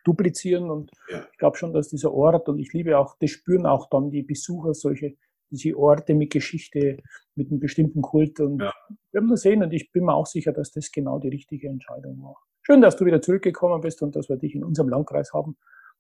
duplizieren 0.04 0.70
und 0.70 0.92
ja. 1.10 1.26
ich 1.32 1.38
glaube 1.38 1.58
schon, 1.58 1.74
dass 1.74 1.90
dieser 1.90 2.14
Ort 2.14 2.50
und 2.50 2.60
ich 2.60 2.74
liebe 2.74 2.98
auch, 2.98 3.16
das 3.20 3.32
spüren 3.32 3.66
auch 3.66 3.90
dann 3.90 4.12
die 4.12 4.22
Besucher 4.22 4.74
solche, 4.74 5.16
diese 5.54 5.78
Orte 5.78 6.16
mit 6.16 6.32
Geschichte, 6.32 6.98
mit 7.36 7.50
einem 7.50 7.60
bestimmten 7.60 8.02
Kult 8.02 8.40
und 8.40 8.60
ja. 8.60 8.74
wir 9.12 9.22
werden 9.22 9.36
sehen 9.38 9.64
und 9.64 9.72
ich 9.72 9.92
bin 9.92 10.06
mir 10.06 10.14
auch 10.14 10.26
sicher, 10.26 10.52
dass 10.52 10.72
das 10.72 10.92
genau 10.92 11.20
die 11.20 11.30
richtige 11.30 11.68
Entscheidung 11.68 12.22
war. 12.22 12.36
Schön, 12.64 12.82
dass 12.82 12.96
du 12.96 13.06
wieder 13.06 13.22
zurückgekommen 13.22 13.82
bist 13.82 14.02
und 14.02 14.16
dass 14.16 14.30
wir 14.30 14.38
dich 14.38 14.56
in 14.56 14.64
unserem 14.64 14.90
Landkreis 14.90 15.34
haben. 15.34 15.58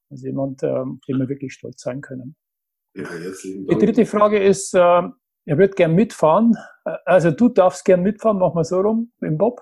Also 0.09 0.27
jemand, 0.27 0.63
ähm, 0.63 1.01
dem 1.07 1.19
wir 1.19 1.29
wirklich 1.29 1.53
stolz 1.53 1.81
sein 1.81 2.01
können. 2.01 2.35
Ja, 2.95 3.09
herzlichen 3.09 3.65
Dank. 3.65 3.79
Die 3.79 3.85
dritte 3.85 4.05
Frage 4.05 4.41
ist, 4.41 4.73
äh, 4.73 4.79
er 5.45 5.57
wird 5.57 5.75
gern 5.75 5.93
mitfahren. 5.93 6.55
Also 7.05 7.31
du 7.31 7.49
darfst 7.49 7.85
gern 7.85 8.01
mitfahren, 8.01 8.39
mach 8.39 8.53
mal 8.53 8.63
so 8.63 8.79
rum 8.79 9.11
im 9.21 9.37
Bob. 9.37 9.61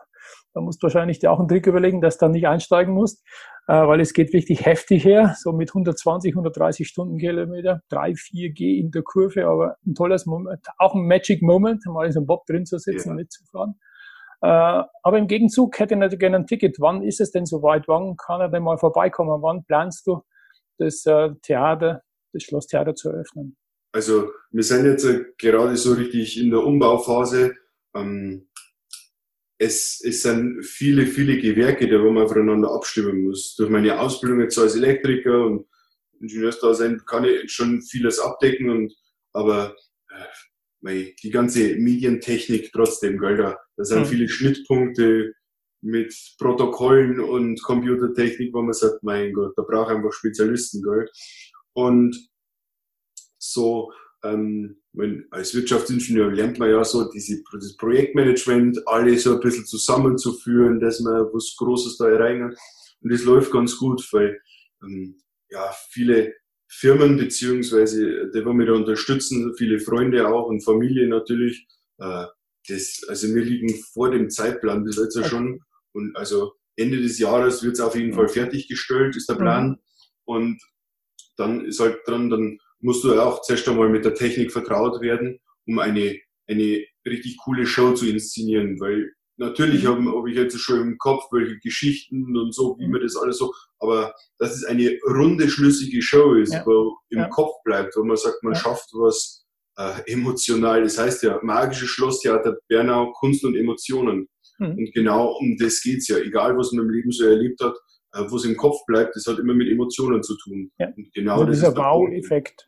Da 0.54 0.62
musst 0.62 0.82
du 0.82 0.86
wahrscheinlich 0.86 1.20
dir 1.20 1.32
auch 1.32 1.40
einen 1.40 1.48
Trick 1.48 1.66
überlegen, 1.66 2.02
dass 2.02 2.18
du 2.18 2.26
dann 2.26 2.32
nicht 2.32 2.48
einsteigen 2.48 2.94
musst, 2.94 3.26
weil 3.68 4.02
es 4.02 4.14
geht 4.14 4.34
richtig 4.34 4.66
heftig 4.66 5.06
her, 5.06 5.36
so 5.38 5.52
mit 5.52 5.70
120, 5.70 6.34
130 6.34 6.88
Stundenkilometer, 6.88 7.82
3, 7.90 8.12
4G 8.12 8.80
in 8.80 8.92
der 8.92 9.04
Kurve, 9.04 9.48
aber 9.48 9.78
ein 9.86 9.96
tolles 9.96 10.26
Moment, 10.26 10.60
auch 10.78 10.96
ein 10.96 11.06
Magic 11.06 11.42
Moment, 11.42 11.86
mal 11.86 12.06
in 12.06 12.12
so 12.12 12.20
einem 12.20 12.28
Bob 12.28 12.46
drin 12.46 12.66
zu 12.66 12.80
sitzen, 12.80 13.10
ja. 13.10 13.16
mitzufahren. 13.16 13.80
Äh, 14.42 14.84
aber 15.04 15.18
im 15.20 15.28
Gegenzug 15.28 15.80
hätte 15.80 15.94
ich 15.94 16.00
natürlich 16.00 16.20
gerne 16.20 16.38
ein 16.38 16.48
Ticket. 16.48 16.78
Wann 16.80 17.04
ist 17.04 17.22
es 17.22 17.32
denn 17.32 17.46
soweit? 17.46 17.88
Wann 17.88 18.18
kann 18.18 18.42
er 18.42 18.50
denn 18.50 18.64
mal 18.64 18.78
vorbeikommen? 18.78 19.42
Wann 19.42 19.64
planst 19.66 20.08
du 20.08 20.24
das 20.80 21.06
äh, 21.06 21.30
Theater, 21.44 22.02
das 22.34 22.44
Schlosstheater 22.44 22.96
zu 22.96 23.10
eröffnen? 23.10 23.56
Also 23.94 24.32
wir 24.52 24.64
sind 24.64 24.86
jetzt 24.86 25.06
äh, 25.06 25.26
gerade 25.38 25.76
so 25.78 25.94
richtig 25.94 26.42
in 26.42 26.50
der 26.50 26.64
Umbauphase. 26.64 27.56
Ähm, 27.94 28.50
es, 29.62 30.02
es 30.04 30.24
sind 30.24 30.64
viele, 30.66 31.06
viele 31.06 31.38
Gewerke, 31.38 31.88
da 31.88 32.02
wo 32.02 32.10
man 32.10 32.24
aufeinander 32.24 32.72
abstimmen 32.72 33.26
muss. 33.26 33.56
Durch 33.56 33.70
meine 33.70 34.00
Ausbildung 34.00 34.42
jetzt 34.42 34.58
als 34.58 34.76
Elektriker 34.76 35.46
und 35.46 35.68
Ingenieursdasein 36.20 37.04
kann 37.06 37.26
ich 37.26 37.52
schon 37.52 37.80
vieles 37.84 38.18
abdecken, 38.18 38.72
und, 38.72 38.94
aber 39.34 39.76
äh, 40.84 41.14
die 41.22 41.30
ganze 41.30 41.76
Medientechnik 41.76 42.72
trotzdem, 42.74 43.20
gell, 43.20 43.38
da, 43.38 43.56
da 43.78 43.84
sind 43.84 44.00
mhm. 44.00 44.06
viele 44.06 44.30
Schnittpunkte 44.30 45.36
mit 45.82 46.16
Protokollen 46.40 47.20
und 47.20 47.62
Computertechnik, 47.62 48.52
wo 48.56 48.64
man 48.64 48.74
sagt, 48.74 49.04
mein 49.04 49.32
Gott, 49.32 49.54
da 49.56 49.62
braucht 49.62 49.92
einfach 49.92 50.12
Spezialisten, 50.12 50.82
gell. 50.82 51.08
Und 51.74 52.18
so, 53.38 53.94
ähm, 54.24 54.78
wenn, 54.94 55.26
als 55.32 55.54
Wirtschaftsingenieur 55.56 56.32
lernt 56.32 56.60
man 56.60 56.70
ja 56.70 56.84
so 56.84 57.10
diese, 57.10 57.42
das 57.54 57.76
Projektmanagement, 57.78 58.88
alle 58.88 59.18
so 59.18 59.36
ein 59.36 59.40
bisschen 59.40 59.66
zusammenzuführen, 59.66 60.80
dass 60.80 61.00
man 61.00 61.26
was 61.34 61.56
Großes 61.58 61.98
da 61.98 62.10
erreichen 62.10 62.56
Und 63.02 63.12
das 63.12 63.24
läuft 63.24 63.52
ganz 63.52 63.78
gut, 63.78 64.06
weil 64.12 64.40
ähm, 64.84 65.18
ja, 65.50 65.72
viele 65.90 66.34
Firmen 66.68 67.18
beziehungsweise 67.18 68.30
die 68.32 68.46
wollen 68.46 68.58
mich 68.58 68.68
da 68.68 68.74
unterstützen, 68.74 69.54
viele 69.58 69.80
Freunde 69.80 70.28
auch 70.28 70.48
und 70.48 70.64
Familie 70.64 71.08
natürlich. 71.08 71.68
Äh, 71.98 72.26
das, 72.68 73.02
also 73.08 73.34
wir 73.34 73.44
liegen 73.44 73.74
vor 73.94 74.12
dem 74.12 74.30
Zeitplan 74.30 74.84
bis 74.84 74.98
jetzt 74.98 75.16
ja 75.16 75.24
schon. 75.24 75.62
Und 75.94 76.16
also 76.16 76.54
Ende 76.76 77.02
des 77.02 77.20
Jahres 77.20 77.64
wird 77.64 77.74
es 77.74 77.80
auf 77.80 77.96
jeden 77.96 78.14
Fall 78.14 78.28
fertiggestellt, 78.28 79.16
ist 79.16 79.30
der 79.30 79.36
Plan. 79.36 79.70
Mhm. 79.70 79.78
Und 80.26 80.62
dann 81.38 81.66
ist 81.66 81.80
halt 81.80 82.00
dran, 82.06 82.30
dann 82.30 82.60
musst 82.82 83.04
du 83.04 83.20
auch 83.20 83.42
zuerst 83.42 83.68
einmal 83.68 83.90
mit 83.90 84.06
der 84.06 84.14
Technik 84.14 84.52
vertraut 84.52 85.02
werden, 85.02 85.40
um 85.66 85.80
eine, 85.80 86.20
eine 86.48 86.86
richtig 87.06 87.38
coole 87.44 87.66
Show 87.66 87.94
zu 87.94 88.08
inszenieren, 88.08 88.80
weil 88.80 89.12
natürlich 89.38 89.86
habe 89.86 90.04
hab 90.06 90.28
ich 90.28 90.36
jetzt 90.36 90.60
schon 90.60 90.82
im 90.82 90.98
Kopf, 90.98 91.24
welche 91.32 91.58
Geschichten 91.60 92.38
und 92.38 92.54
so, 92.54 92.78
wie 92.80 92.88
man 92.88 93.02
das 93.02 93.16
alles 93.16 93.38
so, 93.38 93.54
aber 93.80 94.14
dass 94.38 94.56
es 94.56 94.64
eine 94.66 94.98
runde, 95.08 95.50
schlüssige 95.50 96.02
Show 96.02 96.34
ist, 96.36 96.54
ja. 96.54 96.66
wo 96.66 96.98
im 97.10 97.20
ja. 97.20 97.30
Kopf 97.30 97.54
bleibt, 97.64 97.96
wo 97.96 98.04
man 98.04 98.18
sagt, 98.18 98.44
man 98.44 98.54
ja. 98.54 98.60
schafft 98.60 98.90
was 98.94 99.46
äh, 99.78 100.12
emotional. 100.12 100.84
Das 100.84 100.98
heißt 100.98 101.24
ja, 101.24 101.40
magische 101.42 101.88
Schlosstheater 101.88 102.58
Bernau, 102.68 103.12
Kunst 103.14 103.44
und 103.44 103.56
Emotionen. 103.56 104.28
Mhm. 104.60 104.78
Und 104.78 104.94
genau 104.94 105.38
um 105.40 105.58
das 105.58 105.82
geht's 105.82 106.08
ja. 106.08 106.18
Egal, 106.18 106.58
was 106.58 106.72
man 106.72 106.86
im 106.86 106.92
Leben 106.92 107.12
so 107.12 107.26
erlebt 107.26 107.60
hat, 107.62 107.76
äh, 108.14 108.24
wo 108.28 108.36
es 108.36 108.46
im 108.46 108.58
Kopf 108.58 108.86
bleibt, 108.86 109.16
das 109.16 109.26
hat 109.28 109.40
immer 109.40 109.54
mit 109.54 109.70
Emotionen 109.70 110.24
zu 110.24 110.36
tun. 110.38 110.72
Ja. 110.78 110.88
Und 110.88 111.14
genau 111.14 111.34
also 111.34 111.46
dieser 111.46 111.76
Wow-Effekt. 111.76 112.68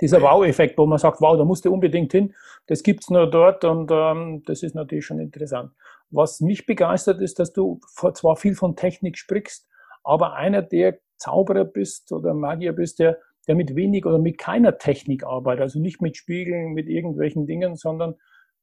Dieser 0.00 0.20
Wow-Effekt, 0.20 0.76
wo 0.76 0.86
man 0.86 0.98
sagt, 0.98 1.20
wow, 1.20 1.36
da 1.36 1.44
musst 1.44 1.64
du 1.64 1.72
unbedingt 1.72 2.12
hin, 2.12 2.34
das 2.66 2.82
gibt's 2.82 3.08
nur 3.08 3.30
dort 3.30 3.64
und 3.64 3.90
ähm, 3.90 4.42
das 4.44 4.62
ist 4.62 4.74
natürlich 4.74 5.06
schon 5.06 5.20
interessant. 5.20 5.72
Was 6.10 6.40
mich 6.40 6.66
begeistert 6.66 7.20
ist, 7.20 7.38
dass 7.38 7.52
du 7.52 7.80
zwar 8.14 8.36
viel 8.36 8.54
von 8.54 8.76
Technik 8.76 9.16
sprichst, 9.16 9.66
aber 10.04 10.34
einer 10.34 10.62
der 10.62 10.98
Zauberer 11.16 11.64
bist 11.64 12.12
oder 12.12 12.34
Magier 12.34 12.72
bist, 12.72 12.98
der, 12.98 13.18
der 13.48 13.54
mit 13.54 13.74
wenig 13.74 14.04
oder 14.04 14.18
mit 14.18 14.38
keiner 14.38 14.76
Technik 14.78 15.24
arbeitet, 15.24 15.62
also 15.62 15.80
nicht 15.80 16.02
mit 16.02 16.16
Spiegeln, 16.16 16.74
mit 16.74 16.88
irgendwelchen 16.88 17.46
Dingen, 17.46 17.76
sondern 17.76 18.16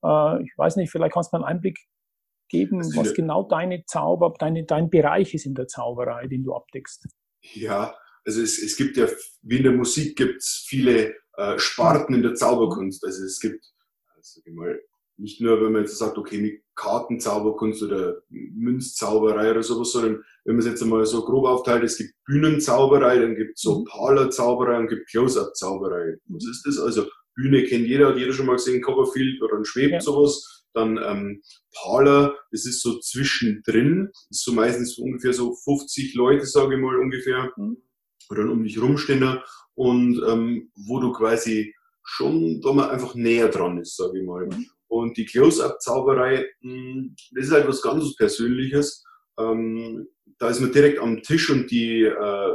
äh, 0.04 0.44
ich 0.44 0.54
weiß 0.56 0.76
nicht, 0.76 0.92
vielleicht 0.92 1.14
kannst 1.14 1.34
du 1.34 1.38
mal 1.38 1.46
einen 1.46 1.58
Einblick 1.58 1.80
geben, 2.54 2.78
also 2.78 2.96
was 3.00 3.14
genau 3.14 3.44
deine 3.44 3.84
Zauber, 3.86 4.34
deine, 4.40 4.64
dein 4.64 4.90
Bereich 4.90 5.34
ist 5.34 5.46
in 5.46 5.56
der 5.56 5.68
Zauberei, 5.68 6.28
den 6.28 6.44
du 6.44 6.54
abdeckst? 6.54 7.08
Ja, 7.42 7.96
also 8.26 8.42
es, 8.42 8.62
es 8.62 8.78
gibt 8.78 8.96
ja, 8.96 9.08
wie 9.42 9.58
in 9.58 9.64
der 9.64 9.74
Musik 9.74 10.16
gibt 10.16 10.38
es 10.38 10.64
viele 10.66 11.16
äh, 11.36 11.58
Sparten 11.58 12.14
in 12.14 12.22
der 12.22 12.36
Zauberkunst. 12.36 13.04
Also 13.04 13.26
es 13.26 13.40
gibt, 13.40 13.66
also 14.16 14.40
mal, 14.52 14.80
nicht 15.18 15.42
nur, 15.42 15.62
wenn 15.62 15.74
man 15.74 15.82
jetzt 15.82 15.98
sagt, 15.98 16.18
okay, 16.18 16.38
mit 16.38 16.62
Kartenzauberkunst 16.76 17.84
oder 17.84 18.22
Münzzauberei 18.30 19.52
oder 19.52 19.64
sowas, 19.64 19.92
sondern 19.92 20.24
wenn 20.46 20.56
man 20.56 20.66
es 20.66 20.72
jetzt 20.72 20.82
einmal 20.82 21.06
so 21.06 21.24
grob 21.24 21.46
aufteilt, 21.46 21.84
es 21.84 21.98
gibt 21.98 22.14
Bühnenzauberei, 22.26 23.20
dann 23.20 23.36
gibt 23.36 23.58
es 23.58 23.62
so 23.62 23.80
mhm. 23.80 23.86
Parlerzauberei 23.86 24.78
und 24.78 24.88
gibt 24.88 25.10
Close-Up-Zauberei. 25.10 26.18
Was 26.28 26.46
ist 26.46 26.64
das? 26.66 26.80
Also 26.80 27.06
Bühne 27.36 27.64
kennt 27.64 27.88
jeder, 27.88 28.10
hat 28.10 28.18
jeder 28.18 28.34
schon 28.34 28.46
mal 28.46 28.56
gesehen, 28.56 28.82
Copperfield 28.82 29.42
oder 29.42 29.58
ein 29.58 29.66
Schweb, 29.66 29.92
ja. 29.92 30.02
sowas. 30.02 30.63
Dann 30.74 30.98
ähm, 30.98 31.42
Parler, 31.74 32.36
das 32.52 32.66
ist 32.66 32.82
so 32.82 33.00
zwischendrin, 33.00 34.10
das 34.30 34.40
ist 34.40 34.44
so 34.44 34.54
meistens 34.54 34.98
ungefähr 34.98 35.34
so 35.34 35.56
50 35.56 36.16
Leute, 36.16 36.46
sage 36.46 36.76
ich 36.76 36.82
mal 36.82 36.98
ungefähr, 37.00 37.52
mhm. 37.58 37.78
oder 38.30 38.50
um 38.52 38.64
dich 38.64 38.82
rumstehen 38.82 39.40
und 39.76 40.22
ähm, 40.28 40.72
wo 40.76 41.00
du 41.00 41.12
quasi 41.12 41.74
schon 42.04 42.62
da 42.62 42.74
mal 42.74 42.90
einfach 42.90 43.16
näher 43.16 43.50
dran 43.50 43.78
ist, 43.78 43.96
sage 43.96 44.20
ich 44.20 44.26
mal. 44.26 44.46
Mhm. 44.46 44.68
Und 44.88 45.18
die 45.18 45.26
Close-Up-Zauberei, 45.26 46.46
hm, 46.62 47.16
das 47.32 47.46
ist 47.46 47.52
halt 47.52 47.68
was 47.68 47.82
ganz 47.82 48.16
Persönliches. 48.16 49.04
Ähm, 49.40 50.08
da 50.38 50.50
ist 50.50 50.60
man 50.60 50.72
direkt 50.72 51.00
am 51.00 51.24
Tisch 51.24 51.50
und 51.50 51.72
die, 51.72 52.04
äh, 52.04 52.54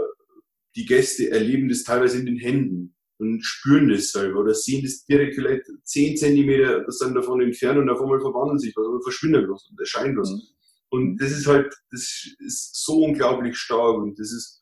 die 0.77 0.87
Gäste 0.87 1.31
erleben 1.31 1.69
das 1.69 1.83
teilweise 1.83 2.19
in 2.19 2.27
den 2.27 2.37
Händen 2.37 2.95
und 3.19 3.43
spüren 3.43 3.89
das 3.89 4.13
selber 4.13 4.41
oder 4.41 4.55
sehen 4.55 4.83
das 4.83 5.05
direkt 5.05 5.35
vielleicht 5.35 5.65
zehn 5.85 6.17
Zentimeter 6.17 6.85
das 6.85 6.99
dann 6.99 7.15
davon 7.15 7.41
entfernt 7.41 7.79
und 7.79 7.91
auf 7.91 8.01
einmal 8.01 8.21
verwandeln 8.21 8.59
sich 8.59 8.75
was 8.77 8.87
oder 8.87 9.03
verschwindet 9.03 9.49
was 9.49 9.69
und 9.71 9.79
erscheint 9.81 10.17
was. 10.17 10.31
Mhm. 10.31 10.43
Und 10.91 11.19
das 11.19 11.33
ist 11.33 11.47
halt, 11.47 11.75
das 11.91 12.27
ist 12.39 12.85
so 12.85 13.05
unglaublich 13.05 13.57
stark 13.57 13.99
und 13.99 14.19
das 14.19 14.33
ist, 14.33 14.61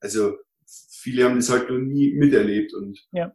also 0.00 0.36
viele 0.90 1.24
haben 1.24 1.36
das 1.36 1.50
halt 1.50 1.68
noch 1.68 1.78
nie 1.78 2.14
miterlebt 2.14 2.74
und 2.74 2.98
ja. 3.12 3.32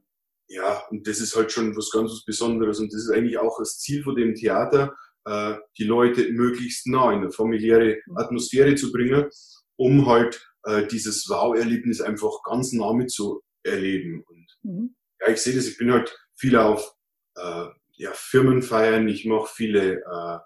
ja, 0.48 0.84
und 0.90 1.08
das 1.08 1.20
ist 1.20 1.36
halt 1.36 1.52
schon 1.52 1.76
was 1.76 1.92
ganz 1.92 2.24
Besonderes 2.26 2.80
und 2.80 2.92
das 2.94 3.04
ist 3.04 3.12
eigentlich 3.12 3.38
auch 3.38 3.60
das 3.60 3.78
Ziel 3.78 4.04
von 4.04 4.16
dem 4.16 4.34
Theater, 4.34 4.96
äh, 5.26 5.56
die 5.78 5.84
Leute 5.84 6.32
möglichst 6.32 6.88
nah 6.88 7.12
in 7.12 7.20
eine 7.20 7.32
familiäre 7.32 8.00
Atmosphäre 8.16 8.76
zu 8.76 8.92
bringen, 8.92 9.30
um 9.76 10.08
halt 10.08 10.44
äh, 10.64 10.88
dieses 10.88 11.28
Wow-Erlebnis 11.30 12.02
einfach 12.02 12.42
ganz 12.44 12.72
nah 12.74 12.94
mitzuerleben. 12.94 14.24
Und 14.28 14.41
mhm. 14.64 14.96
ja, 15.20 15.34
ich 15.34 15.42
sehe 15.42 15.56
das, 15.56 15.68
ich 15.68 15.78
bin 15.78 15.92
halt 15.92 16.18
viel 16.36 16.56
auf 16.56 16.96
äh, 17.36 17.66
ja, 17.94 18.12
Firmenfeiern, 18.14 19.08
ich 19.08 19.26
mache 19.26 19.50
viele 19.54 19.98
äh, 19.98 20.40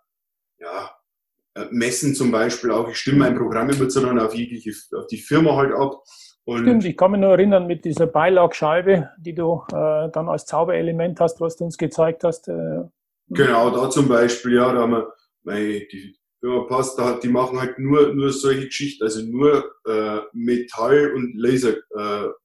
ja, 0.59 0.91
äh, 1.55 1.65
Messen 1.71 2.15
zum 2.15 2.31
Beispiel 2.31 2.71
auch. 2.71 2.89
Ich 2.89 2.97
stimme 2.97 3.19
mein 3.19 3.37
Programm 3.37 3.69
immer 3.69 3.87
zu 3.87 4.01
dann 4.01 4.19
auf, 4.19 4.35
jegliche, 4.35 4.73
auf 4.97 5.07
die 5.07 5.17
Firma 5.17 5.55
halt 5.55 5.73
ab. 5.73 6.03
Und 6.43 6.61
Stimmt, 6.61 6.85
ich 6.85 6.95
kann 6.95 7.11
mich 7.11 7.21
nur 7.21 7.31
erinnern 7.31 7.65
mit 7.65 7.85
dieser 7.85 8.05
Beilagscheibe, 8.07 9.09
die 9.17 9.33
du 9.33 9.63
äh, 9.71 10.09
dann 10.11 10.29
als 10.29 10.45
Zauberelement 10.45 11.19
hast, 11.19 11.41
was 11.41 11.55
du 11.57 11.65
uns 11.65 11.77
gezeigt 11.77 12.23
hast. 12.23 12.47
Äh, 12.47 12.83
genau, 13.29 13.71
da 13.71 13.89
zum 13.89 14.07
Beispiel, 14.07 14.55
ja, 14.55 14.71
da 14.71 14.81
haben 14.81 14.91
wir, 14.91 15.13
mei, 15.43 15.87
die 15.91 16.15
Firma 16.39 16.65
Passt, 16.65 17.01
die 17.23 17.29
machen 17.29 17.59
halt 17.59 17.79
nur, 17.79 18.13
nur 18.13 18.31
solche 18.31 18.65
Geschichten, 18.65 19.03
also 19.03 19.21
nur 19.21 19.71
äh, 19.87 20.19
Metall- 20.33 21.13
und 21.15 21.33
Laserwerkzeuge. 21.35 22.29
Äh, 22.29 22.44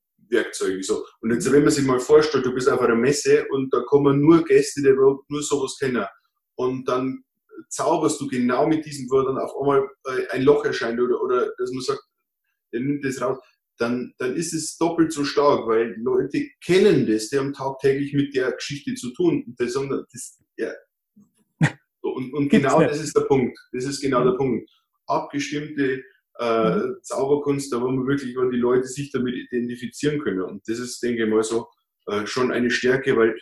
so. 0.83 1.05
Und 1.21 1.33
jetzt, 1.33 1.51
wenn 1.53 1.63
man 1.63 1.71
sich 1.71 1.85
mal 1.85 2.01
vorstellt, 2.01 2.47
du 2.47 2.55
bist 2.55 2.69
auf 2.69 2.81
einer 2.81 2.95
Messe 2.95 3.47
und 3.51 3.73
da 3.73 3.81
kommen 3.81 4.21
nur 4.21 4.45
Gäste, 4.45 4.83
die 4.83 4.89
überhaupt 4.89 5.31
nur 5.31 5.43
sowas 5.43 5.77
kennen. 5.79 6.05
Und 6.55 6.89
dann 6.89 7.25
zauberst 7.69 8.21
du 8.21 8.29
genau 8.29 8.67
mit 8.67 8.85
diesen 8.85 9.11
Wörtern 9.11 9.39
auf 9.39 9.53
einmal 9.61 9.89
äh, 10.07 10.29
ein 10.31 10.43
Loch 10.43 10.65
erscheint 10.65 11.01
oder, 11.01 11.21
oder 11.23 11.53
dass 11.59 11.71
man 11.73 11.83
sagt, 11.83 12.03
der 12.73 12.81
nimmt 12.81 13.05
das 13.05 13.21
raus 13.21 13.39
dann, 13.81 14.13
dann 14.19 14.37
ist 14.37 14.53
es 14.53 14.77
doppelt 14.77 15.13
so 15.13 15.25
stark, 15.25 15.67
weil 15.67 15.95
Leute 15.99 16.47
kennen 16.63 17.07
das, 17.07 17.31
die 17.31 17.39
haben 17.39 17.55
tagtäglich 17.55 18.13
mit 18.13 18.35
der 18.35 18.53
Geschichte 18.53 18.95
zu 18.95 19.11
tun. 19.15 19.43
Und, 19.47 19.59
das, 19.59 19.73
das, 19.73 20.39
ja. 20.59 20.73
und, 22.03 22.33
und 22.35 22.49
genau 22.51 22.81
das 22.81 23.01
ist 23.01 23.17
der 23.17 23.23
Punkt. 23.23 23.59
Das 23.73 23.85
ist 23.85 24.01
genau 24.01 24.23
der 24.23 24.33
Punkt. 24.33 24.71
Abgestimmte 25.07 26.03
äh, 26.41 26.77
mhm. 26.77 26.97
Zauberkunst, 27.03 27.73
da 27.73 27.81
wo 27.81 27.89
man 27.89 28.07
wirklich, 28.07 28.37
wo 28.37 28.49
die 28.49 28.57
Leute 28.57 28.87
sich 28.87 29.13
damit 29.13 29.35
identifizieren 29.35 30.21
können. 30.21 30.43
Und 30.43 30.67
das 30.67 30.79
ist, 30.79 31.03
denke 31.03 31.25
ich 31.25 31.31
mal, 31.31 31.43
so 31.43 31.69
äh, 32.07 32.27
schon 32.27 32.51
eine 32.51 32.71
Stärke, 32.71 33.17
weil 33.17 33.39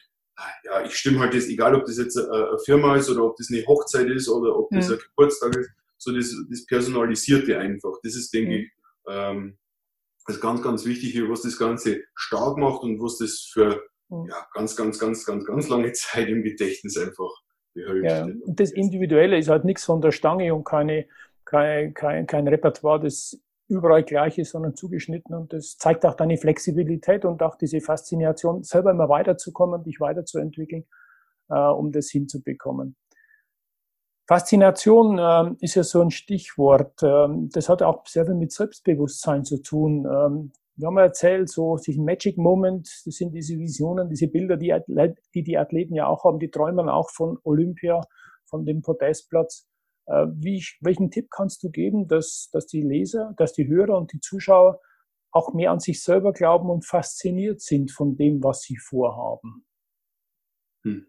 ja, 0.65 0.85
ich 0.85 0.95
stimme 0.95 1.19
halt 1.19 1.35
das, 1.35 1.49
egal 1.49 1.75
ob 1.75 1.85
das 1.85 1.99
jetzt 1.99 2.17
eine 2.17 2.57
Firma 2.65 2.97
ist 2.97 3.11
oder 3.11 3.25
ob 3.25 3.37
das 3.37 3.51
eine 3.51 3.67
Hochzeit 3.67 4.09
ist 4.09 4.29
oder 4.29 4.57
ob 4.57 4.71
das 4.71 4.89
mhm. 4.89 4.95
ein 4.95 5.01
Geburtstag 5.01 5.57
ist, 5.57 5.71
so 5.97 6.13
das, 6.13 6.33
das 6.49 6.65
Personalisierte 6.67 7.59
einfach. 7.59 7.95
Das 8.05 8.15
ist, 8.15 8.33
denke 8.33 8.51
mhm. 8.51 8.57
ich, 8.57 8.71
ähm, 9.09 9.59
ist 10.29 10.41
ganz, 10.41 10.63
ganz 10.63 10.85
wichtig, 10.85 11.21
was 11.29 11.43
das 11.43 11.59
Ganze 11.59 12.03
stark 12.15 12.59
macht 12.59 12.83
und 12.83 13.01
was 13.01 13.19
das 13.19 13.41
für 13.53 13.83
ja, 14.11 14.47
ganz, 14.55 14.77
ganz, 14.77 14.99
ganz, 14.99 15.25
ganz, 15.25 15.45
ganz 15.45 15.69
lange 15.69 15.93
Zeit 15.93 16.29
im 16.29 16.43
Gedächtnis 16.43 16.97
einfach 16.97 17.31
behält. 17.75 18.05
Ja, 18.05 18.25
und 18.25 18.61
das 18.61 18.71
Individuelle 18.71 19.39
ist 19.39 19.49
halt 19.49 19.65
nichts 19.65 19.85
von 19.85 20.01
der 20.01 20.13
Stange 20.13 20.55
und 20.55 20.65
keine, 20.65 21.07
kein, 21.49 21.95
kein, 21.95 22.27
kein 22.27 22.47
Repertoire, 22.47 23.01
das 23.01 23.41
überall 23.69 24.03
gleich 24.03 24.39
ist, 24.39 24.51
sondern 24.51 24.75
zugeschnitten. 24.75 25.35
Und 25.35 25.53
das 25.53 25.77
zeigt 25.79 26.05
auch 26.05 26.15
deine 26.15 26.37
Flexibilität 26.37 27.25
und 27.25 27.43
auch 27.43 27.57
diese 27.57 27.81
Faszination, 27.81 28.63
selber 28.63 28.91
immer 28.91 29.09
weiterzukommen, 29.09 29.83
dich 29.83 29.99
weiterzuentwickeln, 29.99 30.85
äh, 31.49 31.59
um 31.59 31.91
das 31.91 32.11
hinzubekommen. 32.11 32.97
Faszination 34.27 35.19
ähm, 35.19 35.57
ist 35.61 35.75
ja 35.75 35.85
so 35.85 36.03
ein 36.03 36.11
Stichwort. 36.11 37.03
Ähm, 37.03 37.49
das 37.51 37.71
hat 37.71 37.83
auch 37.83 38.07
sehr 38.07 38.27
viel 38.27 38.35
mit 38.35 38.53
Selbstbewusstsein 38.53 39.45
zu 39.45 39.63
tun. 39.63 40.05
Ähm, 40.05 40.53
wir 40.77 40.87
haben 40.87 40.99
ja 40.99 41.05
erzählt, 41.05 41.49
so 41.49 41.77
diesen 41.77 42.05
Magic 42.05 42.37
Moment, 42.37 42.87
das 43.07 43.15
sind 43.15 43.33
diese 43.33 43.59
Visionen, 43.59 44.11
diese 44.11 44.29
Bilder, 44.29 44.59
die, 44.59 44.75
die 45.35 45.43
die 45.43 45.57
Athleten 45.57 45.95
ja 45.95 46.07
auch 46.07 46.25
haben, 46.25 46.39
die 46.39 46.51
träumen 46.51 46.91
auch 46.91 47.11
von 47.11 47.39
Olympia, 47.43 48.03
von 48.45 48.67
dem 48.67 48.83
Podestplatz. 48.83 49.68
Äh, 50.09 50.27
wie, 50.33 50.65
welchen 50.81 51.11
Tipp 51.11 51.29
kannst 51.31 51.63
du 51.63 51.71
geben, 51.71 52.09
dass, 52.09 52.49
dass 52.53 52.67
die 52.67 52.83
Leser, 52.83 53.35
dass 53.37 53.53
die 53.53 53.69
Hörer 53.69 53.99
und 53.99 54.13
die 54.13 54.21
Zuschauer 54.21 54.81
auch 55.31 55.53
mehr 55.53 55.71
an 55.71 55.81
sich 55.81 56.03
selber 56.03 56.33
glauben 56.33 56.71
und 56.71 56.87
fasziniert 56.87 57.61
sind 57.61 57.93
von 57.93 58.17
dem, 58.17 58.43
was 58.43 58.63
sie 58.63 58.79
vorhaben? 58.79 59.67
Hm. 60.85 61.07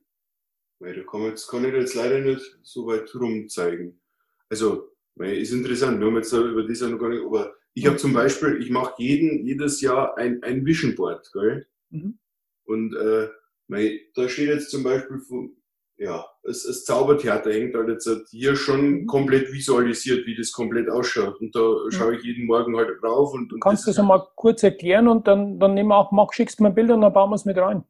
Weil 0.79 0.95
da 0.95 1.03
kann, 1.03 1.23
jetzt, 1.23 1.47
kann 1.47 1.63
ich 1.63 1.73
jetzt 1.73 1.95
leider 1.95 2.19
nicht 2.19 2.59
so 2.61 2.87
weit 2.87 3.13
rumzeigen. 3.15 4.01
Also, 4.49 4.89
weil 5.15 5.37
ist 5.37 5.53
interessant, 5.53 5.99
wir 5.99 6.07
haben 6.07 6.15
jetzt 6.15 6.33
über 6.33 6.67
das 6.67 6.81
noch 6.81 6.99
gar 6.99 7.09
nicht, 7.09 7.23
aber 7.23 7.53
ich 7.73 7.85
habe 7.85 7.97
zum 7.97 8.13
Beispiel, 8.13 8.61
ich 8.61 8.69
mache 8.69 8.95
jeden, 8.97 9.45
jedes 9.45 9.79
Jahr 9.79 10.17
ein, 10.17 10.43
ein 10.43 10.65
Vision 10.65 10.95
Board, 10.95 11.29
gell? 11.31 11.67
Mhm. 11.89 12.19
Und 12.65 12.95
äh, 12.95 13.29
weil, 13.69 13.99
da 14.15 14.27
steht 14.27 14.49
jetzt 14.49 14.71
zum 14.71 14.83
Beispiel 14.83 15.19
von, 15.19 15.55
ja, 15.99 16.25
das, 16.43 16.63
das 16.63 16.85
Zaubertheater 16.85 17.51
hängt 17.51 17.75
halt 17.75 17.89
jetzt 17.89 18.09
hier 18.31 18.55
schon 18.55 19.01
mhm. 19.01 19.05
komplett 19.05 19.51
visualisiert, 19.51 20.25
wie 20.25 20.35
das 20.35 20.53
komplett 20.53 20.89
ausschaut. 20.89 21.39
Und 21.41 21.53
da 21.53 21.59
mhm. 21.59 21.91
schaue 21.91 22.15
ich 22.15 22.23
jeden 22.23 22.47
Morgen 22.47 22.75
halt 22.77 22.89
drauf. 23.01 23.33
Und, 23.33 23.51
und 23.51 23.59
Kannst 23.59 23.85
du 23.85 23.91
das 23.91 23.99
einmal 23.99 24.25
kurz 24.35 24.63
erklären 24.63 25.09
und 25.09 25.27
dann, 25.27 25.59
dann 25.59 25.73
nehmen 25.73 25.89
wir 25.89 25.97
auch, 25.97 26.11
Marc, 26.13 26.33
schickst 26.33 26.59
du 26.59 26.63
mir 26.63 26.71
Bilder 26.71 26.95
und 26.95 27.01
dann 27.01 27.11
bauen 27.11 27.29
wir 27.29 27.35
es 27.35 27.43
mit 27.43 27.57
rein. 27.57 27.83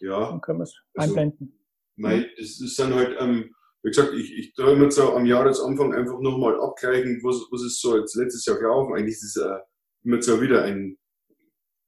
Ja. 0.00 0.30
Dann 0.30 0.40
können 0.40 0.58
wir 0.58 0.64
es 0.64 0.74
also, 0.96 1.10
einblenden. 1.10 1.56
Weil 1.96 2.28
das, 2.36 2.58
das 2.58 2.74
sind 2.74 2.92
halt, 2.92 3.16
ähm, 3.20 3.54
wie 3.84 3.90
gesagt, 3.90 4.14
ich, 4.14 4.36
ich 4.36 4.54
tue 4.54 4.72
immer 4.72 4.90
so 4.90 5.14
am 5.14 5.24
Jahresanfang 5.24 5.94
einfach 5.94 6.18
nochmal 6.18 6.60
abgleichen, 6.60 7.20
was, 7.22 7.36
was 7.52 7.62
ist 7.62 7.80
so 7.80 7.96
jetzt 7.96 8.16
letztes 8.16 8.44
Jahr 8.46 8.58
gelaufen. 8.58 8.94
Eigentlich 8.94 9.14
ist 9.14 9.36
es 9.36 9.42
äh, 9.42 9.58
immer 10.02 10.20
so 10.20 10.40
wieder 10.40 10.64
ein, 10.64 10.98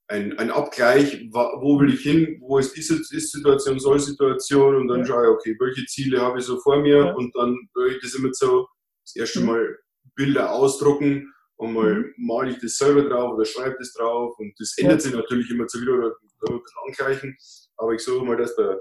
ein, 0.09 0.38
ein 0.38 0.51
Abgleich, 0.51 1.29
wo 1.33 1.81
will 1.81 1.92
ich 1.92 2.03
hin, 2.03 2.38
wo 2.40 2.59
ist 2.59 2.77
diese 2.77 2.95
Ist-Situation, 2.95 3.81
Soll-Situation 3.81 4.77
und 4.77 4.88
dann 4.88 5.05
schaue 5.05 5.25
ich, 5.25 5.31
okay, 5.31 5.57
welche 5.59 5.85
Ziele 5.87 6.21
habe 6.21 6.38
ich 6.38 6.45
so 6.45 6.61
vor 6.61 6.81
mir 6.81 7.07
ja. 7.07 7.12
und 7.12 7.35
dann 7.37 7.57
würde 7.75 7.97
ich 7.97 8.03
das 8.03 8.14
immer 8.14 8.33
so 8.33 8.69
das 9.05 9.16
erste 9.16 9.40
mhm. 9.40 9.47
Mal 9.47 9.79
Bilder 10.14 10.53
ausdrucken 10.53 11.33
und 11.57 11.73
mal 11.73 11.95
mhm. 11.95 12.14
male 12.19 12.51
ich 12.51 12.59
das 12.61 12.77
selber 12.77 13.03
drauf 13.03 13.35
oder 13.35 13.45
schreibe 13.45 13.77
das 13.79 13.92
drauf 13.95 14.38
und 14.38 14.55
das 14.59 14.77
ändert 14.79 15.01
ja. 15.01 15.01
sich 15.01 15.14
natürlich 15.14 15.51
immer 15.51 15.66
zu 15.66 15.81
wieder 15.81 15.95
oder 15.95 16.14
bisschen 16.21 16.77
angleichen, 16.87 17.37
aber 17.77 17.92
ich 17.95 18.01
suche 18.01 18.25
mal, 18.25 18.37
dass 18.37 18.55
der 18.57 18.81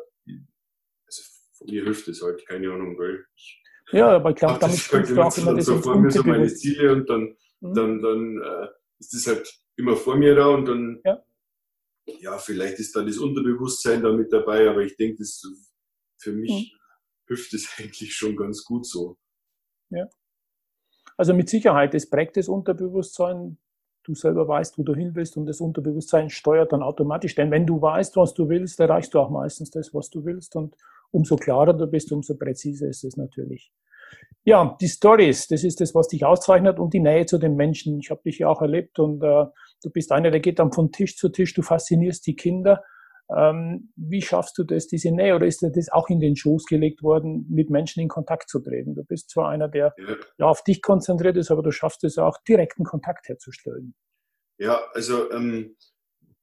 mir 1.67 1.83
hilft 1.83 2.07
es 2.07 2.21
halt, 2.21 2.45
keine 2.47 2.71
Ahnung, 2.71 2.97
weil 2.99 3.25
ich 3.35 3.61
ja, 3.91 4.15
aber 4.15 4.31
ich 4.31 4.35
glaube, 4.35 4.59
damit 4.59 4.77
halt 4.91 5.09
du 5.09 5.21
auch 5.21 5.38
immer 5.38 5.53
das 5.53 5.65
so 5.65 5.79
vor 5.79 5.99
mir 5.99 6.09
so 6.09 6.23
meine 6.23 6.47
Ziele 6.47 6.91
und 6.91 7.09
dann, 7.09 7.35
mhm. 7.59 7.73
dann, 7.73 8.01
dann 8.01 8.41
äh, 8.41 8.67
ist 8.99 9.13
das 9.13 9.27
halt 9.27 9.64
immer 9.77 9.95
vor 9.95 10.15
mir 10.15 10.35
da 10.35 10.47
und 10.47 10.65
dann, 10.65 11.01
ja. 11.03 11.23
ja, 12.05 12.38
vielleicht 12.38 12.79
ist 12.79 12.95
da 12.95 13.03
das 13.03 13.17
Unterbewusstsein 13.17 14.01
da 14.01 14.11
mit 14.11 14.31
dabei, 14.31 14.69
aber 14.69 14.81
ich 14.81 14.95
denke, 14.95 15.17
das 15.19 15.41
für 16.17 16.33
mich 16.33 16.51
mhm. 16.51 17.25
hilft 17.27 17.53
es 17.53 17.69
eigentlich 17.77 18.13
schon 18.13 18.35
ganz 18.35 18.63
gut 18.63 18.85
so. 18.85 19.17
Ja. 19.89 20.07
Also 21.17 21.33
mit 21.33 21.49
Sicherheit, 21.49 21.93
das 21.93 22.09
prägt 22.09 22.38
das 22.38 22.49
Unterbewusstsein. 22.49 23.57
Du 24.03 24.13
selber 24.13 24.47
weißt, 24.47 24.77
wo 24.77 24.83
du 24.83 24.93
hin 24.93 25.15
willst 25.15 25.35
und 25.35 25.47
das 25.47 25.59
Unterbewusstsein 25.59 26.29
steuert 26.29 26.73
dann 26.73 26.83
automatisch. 26.83 27.33
Denn 27.33 27.49
wenn 27.49 27.65
du 27.65 27.81
weißt, 27.81 28.17
was 28.17 28.33
du 28.35 28.49
willst, 28.49 28.79
erreichst 28.79 29.13
du 29.13 29.19
auch 29.19 29.31
meistens 29.31 29.71
das, 29.71 29.93
was 29.93 30.09
du 30.09 30.25
willst. 30.25 30.55
Und 30.55 30.75
umso 31.11 31.38
klarer 31.38 31.73
du 31.73 31.88
bist, 31.88 32.11
umso 32.11 32.35
präziser 32.35 32.88
ist 32.88 33.03
es 33.03 33.17
natürlich. 33.17 33.71
Ja, 34.43 34.77
die 34.79 34.88
Stories, 34.88 35.47
das 35.47 35.63
ist 35.63 35.81
das, 35.81 35.95
was 35.95 36.07
dich 36.07 36.23
auszeichnet 36.23 36.77
und 36.77 36.93
die 36.93 36.99
Nähe 36.99 37.25
zu 37.25 37.39
den 37.39 37.55
Menschen. 37.55 37.99
Ich 37.99 38.11
habe 38.11 38.21
dich 38.23 38.39
ja 38.39 38.47
auch 38.47 38.61
erlebt 38.61 38.99
und 38.99 39.23
äh, 39.23 39.45
du 39.85 39.91
bist 39.91 40.11
einer, 40.11 40.31
der 40.31 40.39
geht 40.39 40.59
dann 40.59 40.71
von 40.71 40.91
Tisch 40.91 41.15
zu 41.15 41.29
Tisch, 41.29 41.53
du 41.53 41.61
faszinierst 41.61 42.25
die 42.25 42.35
Kinder. 42.35 42.83
Ähm, 43.35 43.91
wie 43.95 44.21
schaffst 44.21 44.57
du 44.57 44.63
das, 44.63 44.87
diese 44.87 45.11
Nähe, 45.11 45.35
oder 45.35 45.47
ist 45.47 45.61
dir 45.61 45.71
das 45.71 45.89
auch 45.91 46.09
in 46.09 46.19
den 46.19 46.35
Schoß 46.35 46.65
gelegt 46.65 47.01
worden, 47.01 47.45
mit 47.49 47.69
Menschen 47.69 48.01
in 48.01 48.07
Kontakt 48.07 48.49
zu 48.49 48.59
treten? 48.59 48.95
Du 48.95 49.03
bist 49.03 49.29
zwar 49.29 49.49
einer, 49.49 49.67
der 49.67 49.93
ja. 49.97 50.15
ja 50.37 50.45
auf 50.45 50.63
dich 50.63 50.81
konzentriert 50.81 51.37
ist, 51.37 51.51
aber 51.51 51.63
du 51.63 51.71
schaffst 51.71 52.03
es 52.03 52.17
auch, 52.17 52.37
direkten 52.47 52.83
Kontakt 52.83 53.27
herzustellen. 53.27 53.95
Ja, 54.57 54.79
also 54.93 55.31
ähm, 55.31 55.75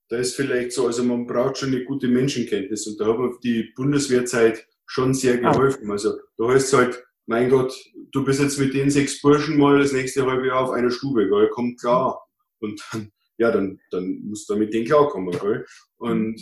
da 0.08 0.16
ist 0.18 0.34
vielleicht 0.34 0.72
so, 0.72 0.86
also 0.86 1.04
man 1.04 1.26
braucht 1.26 1.58
schon 1.58 1.70
eine 1.70 1.84
gute 1.84 2.08
Menschenkenntnis 2.08 2.86
und 2.86 3.00
da 3.00 3.06
hat 3.06 3.18
mir 3.18 3.30
die 3.42 3.72
Bundeswehrzeit 3.76 4.66
schon 4.86 5.14
sehr 5.14 5.38
ah. 5.44 5.52
geholfen. 5.52 5.88
Ah. 5.88 5.92
Also 5.92 6.18
da 6.36 6.48
heißt 6.48 6.72
es 6.72 6.78
halt, 6.78 7.04
mein 7.26 7.48
Gott, 7.48 7.72
du 8.10 8.24
bist 8.24 8.40
jetzt 8.40 8.58
mit 8.58 8.74
den 8.74 8.90
sechs 8.90 9.22
Burschen 9.22 9.56
mal 9.56 9.78
das 9.78 9.92
nächste 9.92 10.26
halbe 10.26 10.48
Jahr 10.48 10.60
auf 10.60 10.70
einer 10.70 10.90
Stube, 10.90 11.28
gell? 11.28 11.48
kommt 11.50 11.80
klar. 11.80 12.26
Und 12.58 12.82
dann, 12.92 13.12
ja, 13.42 13.50
dann, 13.50 13.80
dann 13.90 14.20
musst 14.22 14.48
du 14.48 14.56
mit 14.56 14.72
denen 14.72 14.86
klarkommen. 14.86 15.32
Gell? 15.32 15.66
Und 15.96 16.40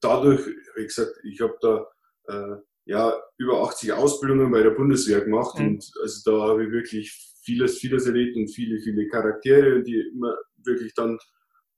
dadurch, 0.00 0.44
wie 0.74 0.82
gesagt, 0.82 1.12
ich 1.22 1.40
habe 1.40 1.56
da 1.60 1.86
äh, 2.26 2.56
ja 2.86 3.14
über 3.38 3.62
80 3.62 3.92
Ausbildungen 3.92 4.50
bei 4.50 4.62
der 4.62 4.70
Bundeswehr 4.70 5.20
gemacht 5.20 5.56
mhm. 5.58 5.66
und 5.66 5.90
also 6.02 6.30
da 6.30 6.48
habe 6.48 6.64
ich 6.64 6.72
wirklich 6.72 7.36
vieles, 7.44 7.78
vieles 7.78 8.06
erlebt 8.06 8.36
und 8.36 8.48
viele, 8.48 8.80
viele 8.80 9.06
Charaktere, 9.08 9.82
die 9.84 10.00
immer 10.12 10.36
wirklich 10.64 10.92
dann 10.94 11.18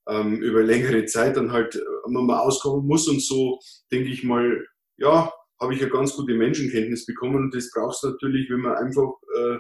ähm, 0.09 0.41
über 0.41 0.63
längere 0.63 1.05
Zeit 1.05 1.37
dann 1.37 1.53
halt 1.53 1.77
äh, 1.77 2.09
mal 2.09 2.39
auskommen 2.39 2.87
muss 2.87 3.09
und 3.09 3.21
so, 3.21 3.61
denke 3.93 4.09
ich 4.09 4.25
mal, 4.25 4.65
ja, 4.97 5.31
habe 5.61 5.75
ich 5.75 5.83
eine 5.83 5.91
ganz 5.91 6.15
gute 6.15 6.35
Menschenkenntnis 6.35 7.05
bekommen 7.05 7.37
und 7.37 7.55
das 7.55 7.71
brauchst 7.75 8.03
du 8.03 8.09
natürlich, 8.09 8.49
wenn 8.49 8.61
man 8.61 8.77
einfach 8.77 9.11
äh, 9.37 9.59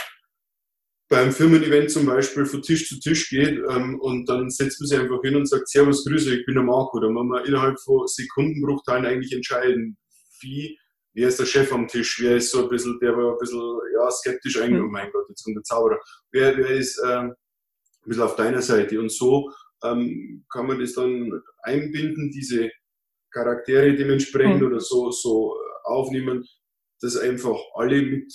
beim 1.09 1.31
Firmen-Event 1.31 1.91
zum 1.91 2.07
Beispiel 2.07 2.47
von 2.47 2.63
Tisch 2.63 2.89
zu 2.89 2.99
Tisch 2.99 3.31
geht 3.31 3.59
ähm, 3.71 4.01
und 4.01 4.29
dann 4.29 4.51
setzt 4.51 4.81
man 4.81 4.89
sich 4.89 4.99
einfach 4.99 5.21
hin 5.23 5.37
und 5.37 5.49
sagt, 5.49 5.69
Servus, 5.69 6.05
Grüße, 6.05 6.35
ich 6.35 6.47
bin 6.47 6.57
der 6.57 6.65
Marco. 6.65 6.99
Dann 6.99 7.13
muss 7.13 7.27
man 7.27 7.45
innerhalb 7.45 7.79
von 7.81 8.07
Sekundenbruchteilen 8.07 9.07
eigentlich 9.07 9.33
entscheiden, 9.33 9.97
wie 10.41 10.77
wer 11.15 11.29
ist 11.29 11.39
der 11.39 11.47
Chef 11.47 11.73
am 11.73 11.87
Tisch, 11.87 12.21
wer 12.21 12.37
ist 12.37 12.51
so 12.51 12.65
ein 12.65 12.69
bisschen, 12.69 12.99
der 13.01 13.17
war 13.17 13.33
ein 13.33 13.39
bisschen 13.39 13.63
ja, 13.95 14.11
skeptisch 14.11 14.61
eigentlich, 14.61 14.81
mhm. 14.81 14.89
oh 14.89 14.93
mein 14.93 15.11
Gott, 15.13 15.27
jetzt 15.29 15.45
kommt 15.45 15.57
der 15.57 15.63
Zauberer, 15.63 15.99
wer, 16.33 16.57
wer 16.57 16.71
ist 16.71 17.01
ähm, 17.07 17.31
ein 17.31 18.09
bisschen 18.09 18.23
auf 18.25 18.37
deiner 18.37 18.61
Seite 18.61 19.01
und 19.01 19.11
so 19.11 19.51
ähm, 19.83 20.45
kann 20.53 20.67
man 20.67 20.79
das 20.79 20.95
dann 20.95 21.31
einbinden, 21.63 22.31
diese 22.31 22.71
Charaktere 23.33 23.95
dementsprechend 23.95 24.61
mhm. 24.61 24.67
oder 24.67 24.81
so, 24.81 25.11
so 25.11 25.57
aufnehmen, 25.85 26.45
dass 27.01 27.17
einfach 27.17 27.59
alle 27.75 28.03
mit 28.03 28.33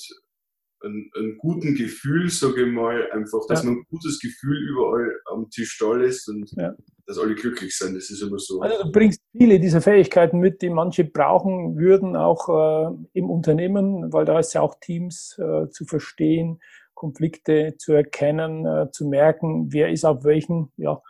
einem, 0.83 1.09
einem 1.15 1.37
guten 1.37 1.75
Gefühl, 1.75 2.29
sage 2.29 2.65
ich 2.65 2.71
mal, 2.71 3.09
einfach, 3.11 3.45
dass 3.47 3.63
ja. 3.63 3.69
man 3.69 3.79
ein 3.79 3.85
gutes 3.89 4.19
Gefühl 4.19 4.57
überall 4.69 5.11
am 5.31 5.49
Tisch 5.49 5.77
da 5.79 5.93
lässt 5.93 6.27
und 6.29 6.49
ja. 6.55 6.73
dass 7.05 7.17
alle 7.17 7.35
glücklich 7.35 7.77
sind. 7.77 7.95
Das 7.95 8.09
ist 8.09 8.21
immer 8.21 8.39
so. 8.39 8.61
Also 8.61 8.83
du 8.83 8.91
bringst 8.91 9.21
viele 9.31 9.59
dieser 9.59 9.81
Fähigkeiten 9.81 10.39
mit, 10.39 10.61
die 10.61 10.69
manche 10.69 11.03
brauchen 11.03 11.77
würden, 11.77 12.15
auch 12.15 12.49
äh, 12.49 12.95
im 13.13 13.29
Unternehmen, 13.29 14.11
weil 14.11 14.25
da 14.25 14.39
ist 14.39 14.53
ja 14.53 14.61
auch 14.61 14.75
Teams 14.79 15.37
äh, 15.37 15.69
zu 15.69 15.85
verstehen, 15.85 16.59
Konflikte 16.93 17.75
zu 17.77 17.93
erkennen, 17.93 18.65
äh, 18.65 18.91
zu 18.91 19.07
merken, 19.07 19.71
wer 19.71 19.89
ist 19.89 20.05
auf 20.05 20.23
welchen, 20.23 20.71
ja, 20.77 21.01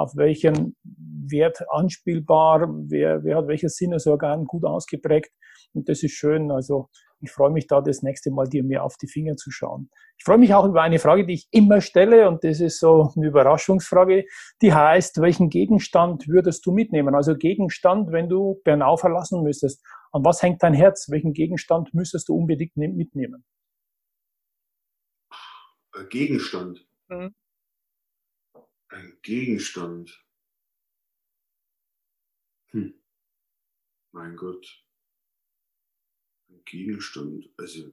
auf 0.00 0.16
welchen 0.16 0.76
Wert 0.82 1.62
anspielbar, 1.70 2.68
wer, 2.88 3.22
wer 3.22 3.36
hat 3.36 3.48
welches 3.48 3.76
Sinnesorgan 3.76 4.44
gut 4.44 4.64
ausgeprägt. 4.64 5.30
Und 5.72 5.88
das 5.88 6.02
ist 6.02 6.12
schön. 6.12 6.50
Also 6.50 6.88
ich 7.20 7.30
freue 7.30 7.50
mich 7.50 7.66
da 7.66 7.80
das 7.80 8.02
nächste 8.02 8.30
Mal, 8.30 8.48
dir 8.48 8.64
mehr 8.64 8.82
auf 8.82 8.96
die 8.96 9.06
Finger 9.06 9.36
zu 9.36 9.50
schauen. 9.50 9.90
Ich 10.16 10.24
freue 10.24 10.38
mich 10.38 10.54
auch 10.54 10.64
über 10.64 10.82
eine 10.82 10.98
Frage, 10.98 11.26
die 11.26 11.34
ich 11.34 11.48
immer 11.50 11.80
stelle, 11.80 12.28
und 12.28 12.42
das 12.44 12.60
ist 12.60 12.80
so 12.80 13.12
eine 13.14 13.28
Überraschungsfrage, 13.28 14.24
die 14.62 14.72
heißt, 14.72 15.20
welchen 15.20 15.50
Gegenstand 15.50 16.28
würdest 16.28 16.64
du 16.64 16.72
mitnehmen? 16.72 17.14
Also 17.14 17.34
Gegenstand, 17.36 18.10
wenn 18.10 18.28
du 18.28 18.60
Bernau 18.64 18.96
verlassen 18.96 19.42
müsstest. 19.42 19.84
An 20.12 20.24
was 20.24 20.42
hängt 20.42 20.62
dein 20.62 20.74
Herz? 20.74 21.08
Welchen 21.10 21.34
Gegenstand 21.34 21.92
müsstest 21.94 22.28
du 22.28 22.34
unbedingt 22.34 22.76
ne-, 22.76 22.88
mitnehmen? 22.88 23.44
Gegenstand. 26.08 26.86
Mhm. 27.08 27.34
Ein 28.90 29.18
Gegenstand. 29.22 30.24
Hm. 32.72 32.94
Mein 34.12 34.36
Gott. 34.36 34.66
Ein 36.48 36.60
Gegenstand. 36.64 37.48
Also, 37.56 37.92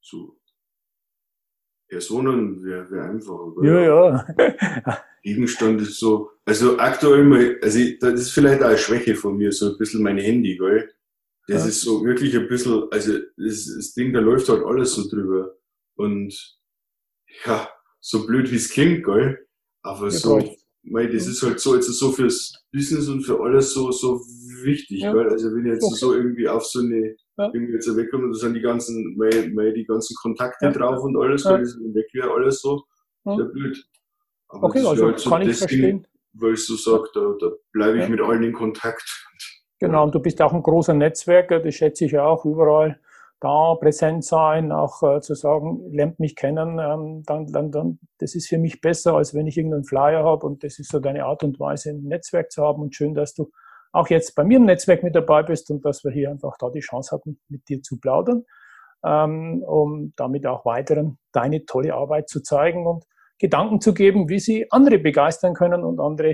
so. 0.00 0.40
Personen 1.88 2.64
wäre 2.64 2.90
wär 2.90 3.04
einfach. 3.04 3.52
Ja, 3.62 3.80
ja. 3.80 5.04
Gegenstand 5.22 5.80
ist 5.82 5.98
so, 5.98 6.32
also 6.44 6.78
aktuell 6.78 7.24
mal, 7.24 7.58
also 7.62 7.80
das 8.00 8.20
ist 8.20 8.30
vielleicht 8.30 8.62
auch 8.62 8.68
eine 8.68 8.78
Schwäche 8.78 9.14
von 9.14 9.36
mir, 9.36 9.52
so 9.52 9.72
ein 9.72 9.78
bisschen 9.78 10.02
mein 10.02 10.18
Handy, 10.18 10.56
gell? 10.56 10.92
Das 11.48 11.62
ja. 11.62 11.68
ist 11.68 11.80
so 11.82 12.04
wirklich 12.04 12.36
ein 12.36 12.48
bisschen, 12.48 12.90
also 12.90 13.18
das, 13.36 13.72
das 13.76 13.94
Ding, 13.94 14.12
da 14.12 14.20
läuft 14.20 14.48
halt 14.48 14.64
alles 14.64 14.94
so 14.94 15.08
drüber. 15.08 15.56
Und 15.96 16.58
ja, 17.44 17.68
so 18.00 18.26
blöd 18.26 18.50
wie 18.50 18.56
es 18.56 18.70
klingt, 18.70 19.04
gell? 19.04 19.46
Aber 19.82 20.04
ja, 20.04 20.10
so, 20.10 20.42
mei, 20.82 21.06
das 21.06 21.26
ist 21.26 21.42
halt 21.42 21.60
so, 21.60 21.74
jetzt 21.74 21.86
so 21.86 22.12
fürs 22.12 22.52
Business 22.72 23.08
und 23.08 23.22
für 23.22 23.40
alles 23.40 23.72
so, 23.72 23.90
so 23.90 24.20
wichtig, 24.62 25.00
ja. 25.00 25.12
gell? 25.12 25.28
Also 25.28 25.54
wenn 25.54 25.66
ich 25.66 25.72
jetzt 25.72 25.84
okay. 25.84 25.96
so 25.96 26.14
irgendwie 26.14 26.48
auf 26.48 26.64
so 26.64 26.80
eine, 26.80 27.14
ja. 27.38 27.52
ich 27.52 27.70
jetzt 27.70 27.96
wegkomme, 27.96 28.28
da 28.28 28.34
sind 28.34 28.54
die 28.54 28.60
ganzen, 28.60 29.16
mei, 29.16 29.50
mei, 29.52 29.70
die 29.70 29.84
ganzen 29.84 30.14
Kontakte 30.16 30.66
ja. 30.66 30.72
drauf 30.72 31.02
und 31.02 31.16
alles, 31.16 31.44
ja. 31.44 31.58
das 31.58 31.76
weg 31.76 32.06
wäre, 32.12 32.30
alles 32.32 32.60
so, 32.60 32.84
sehr 33.24 33.44
blöd. 33.44 33.84
Aber 34.48 34.68
okay, 34.68 34.84
also 34.84 35.06
halt 35.06 35.18
so 35.18 35.30
kann 35.30 35.42
ich 35.42 35.56
verstehen. 35.56 35.80
Ding, 35.80 36.06
weil 36.34 36.54
ich 36.54 36.64
so 36.64 36.76
sage, 36.76 37.08
da, 37.14 37.34
da 37.40 37.50
bleibe 37.72 38.02
ich 38.02 38.08
mit 38.08 38.20
allen 38.20 38.42
in 38.42 38.52
Kontakt. 38.52 39.24
Genau, 39.78 40.04
und 40.04 40.14
du 40.14 40.20
bist 40.20 40.40
auch 40.40 40.52
ein 40.52 40.62
großer 40.62 40.94
Netzwerker, 40.94 41.60
das 41.60 41.74
schätze 41.74 42.04
ich 42.06 42.18
auch 42.18 42.44
überall 42.44 42.98
da 43.40 43.74
präsent 43.74 44.24
sein, 44.24 44.72
auch 44.72 45.02
äh, 45.02 45.20
zu 45.20 45.34
sagen, 45.34 45.92
lernt 45.92 46.18
mich 46.18 46.36
kennen, 46.36 46.78
ähm, 46.78 47.22
dann, 47.26 47.46
dann, 47.46 47.70
dann, 47.70 47.98
das 48.18 48.34
ist 48.34 48.48
für 48.48 48.58
mich 48.58 48.80
besser, 48.80 49.14
als 49.14 49.34
wenn 49.34 49.46
ich 49.46 49.58
irgendeinen 49.58 49.84
Flyer 49.84 50.24
habe 50.24 50.46
und 50.46 50.64
das 50.64 50.78
ist 50.78 50.90
so 50.90 51.00
deine 51.00 51.24
Art 51.26 51.44
und 51.44 51.60
Weise, 51.60 51.90
ein 51.90 52.02
Netzwerk 52.02 52.50
zu 52.50 52.62
haben 52.62 52.82
und 52.82 52.94
schön, 52.94 53.14
dass 53.14 53.34
du 53.34 53.50
auch 53.92 54.08
jetzt 54.08 54.34
bei 54.34 54.44
mir 54.44 54.56
im 54.56 54.64
Netzwerk 54.64 55.02
mit 55.02 55.14
dabei 55.14 55.42
bist 55.42 55.70
und 55.70 55.84
dass 55.84 56.02
wir 56.02 56.12
hier 56.12 56.30
einfach 56.30 56.56
da 56.58 56.70
die 56.70 56.80
Chance 56.80 57.14
hatten, 57.14 57.38
mit 57.48 57.68
dir 57.68 57.82
zu 57.82 57.98
plaudern, 57.98 58.44
ähm, 59.04 59.62
um 59.66 60.14
damit 60.16 60.46
auch 60.46 60.64
weiteren 60.64 61.18
deine 61.32 61.66
tolle 61.66 61.94
Arbeit 61.94 62.28
zu 62.28 62.42
zeigen 62.42 62.86
und 62.86 63.04
Gedanken 63.38 63.82
zu 63.82 63.92
geben, 63.92 64.30
wie 64.30 64.38
sie 64.38 64.70
andere 64.70 64.98
begeistern 64.98 65.52
können 65.52 65.84
und 65.84 66.00
andere 66.00 66.30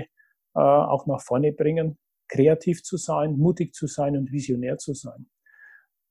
äh, 0.55 0.59
auch 0.59 1.05
nach 1.05 1.21
vorne 1.21 1.51
bringen, 1.51 1.97
kreativ 2.29 2.81
zu 2.83 2.95
sein, 2.95 3.37
mutig 3.37 3.73
zu 3.73 3.87
sein 3.87 4.15
und 4.15 4.31
visionär 4.31 4.77
zu 4.77 4.93
sein 4.93 5.27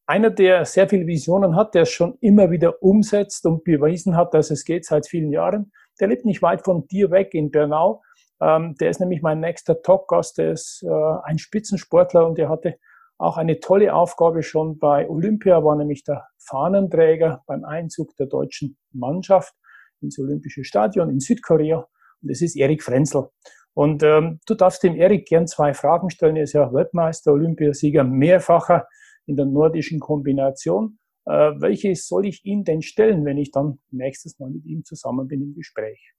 einer, 0.06 0.30
der 0.30 0.64
sehr 0.64 0.88
viele 0.88 1.06
Visionen 1.06 1.56
hat, 1.56 1.74
der 1.74 1.82
es 1.82 1.90
schon 1.90 2.16
immer 2.20 2.50
wieder 2.50 2.82
umsetzt 2.82 3.46
und 3.46 3.64
bewiesen 3.64 4.16
hat, 4.16 4.34
dass 4.34 4.50
es 4.50 4.64
geht 4.64 4.84
seit 4.84 5.06
vielen 5.06 5.30
Jahren. 5.30 5.72
Der 6.00 6.08
lebt 6.08 6.24
nicht 6.24 6.42
weit 6.42 6.62
von 6.62 6.86
dir 6.88 7.10
weg 7.10 7.34
in 7.34 7.50
Bernau. 7.50 8.02
Ähm, 8.40 8.74
der 8.80 8.90
ist 8.90 9.00
nämlich 9.00 9.22
mein 9.22 9.40
nächster 9.40 9.80
Talkgast. 9.82 10.38
Der 10.38 10.52
ist 10.52 10.82
äh, 10.82 11.14
ein 11.24 11.38
Spitzensportler 11.38 12.26
und 12.26 12.38
der 12.38 12.48
hatte 12.48 12.78
auch 13.18 13.36
eine 13.36 13.60
tolle 13.60 13.94
Aufgabe 13.94 14.42
schon 14.42 14.78
bei 14.78 15.08
Olympia, 15.08 15.62
war 15.62 15.76
nämlich 15.76 16.02
der 16.02 16.26
Fahnenträger 16.38 17.44
beim 17.46 17.64
Einzug 17.64 18.16
der 18.16 18.26
deutschen 18.26 18.76
Mannschaft 18.92 19.54
ins 20.00 20.18
Olympische 20.18 20.64
Stadion 20.64 21.08
in 21.08 21.20
Südkorea. 21.20 21.86
Und 22.20 22.30
das 22.30 22.40
ist 22.40 22.56
Erik 22.56 22.82
Frenzel. 22.82 23.28
Und 23.74 24.02
ähm, 24.02 24.40
du 24.46 24.54
darfst 24.54 24.82
dem 24.82 24.96
Erik 24.96 25.26
gern 25.26 25.46
zwei 25.46 25.72
Fragen 25.72 26.10
stellen. 26.10 26.36
Er 26.36 26.42
ist 26.42 26.52
ja 26.52 26.72
Weltmeister, 26.72 27.32
Olympiasieger, 27.32 28.02
mehrfacher 28.02 28.86
in 29.26 29.36
der 29.36 29.46
nordischen 29.46 30.00
Kombination. 30.00 30.98
Äh, 31.24 31.52
welche 31.60 31.94
soll 31.94 32.26
ich 32.26 32.44
ihm 32.44 32.64
denn 32.64 32.82
stellen, 32.82 33.24
wenn 33.24 33.38
ich 33.38 33.50
dann 33.50 33.78
nächstes 33.90 34.38
Mal 34.38 34.50
mit 34.50 34.64
ihm 34.64 34.84
zusammen 34.84 35.28
bin 35.28 35.42
im 35.42 35.54
Gespräch? 35.54 36.14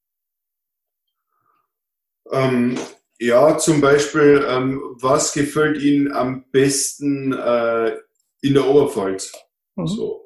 Ähm, 2.32 2.78
ja, 3.20 3.58
zum 3.58 3.82
Beispiel, 3.82 4.46
ähm, 4.48 4.82
was 5.02 5.34
gefällt 5.34 5.82
Ihnen 5.82 6.12
am 6.12 6.46
besten 6.52 7.34
äh, 7.34 7.98
in 8.42 8.54
der 8.54 8.68
Oberpfalz? 8.68 9.34
Mhm. 9.76 9.88
So. 9.88 10.24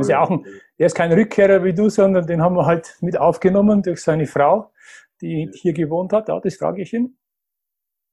Ist 0.00 0.10
ja 0.10 0.20
auch 0.20 0.30
ein, 0.30 0.44
er 0.76 0.86
ist 0.86 0.94
kein 0.94 1.12
Rückkehrer 1.12 1.62
wie 1.62 1.74
du, 1.74 1.88
sondern 1.88 2.26
den 2.26 2.42
haben 2.42 2.56
wir 2.56 2.66
halt 2.66 2.96
mit 3.00 3.16
aufgenommen 3.18 3.82
durch 3.82 4.00
seine 4.00 4.26
Frau, 4.26 4.72
die 5.20 5.50
hier 5.54 5.72
gewohnt 5.72 6.12
hat. 6.12 6.28
Ja, 6.28 6.40
das 6.40 6.56
frage 6.56 6.82
ich 6.82 6.92
ihn. 6.92 7.17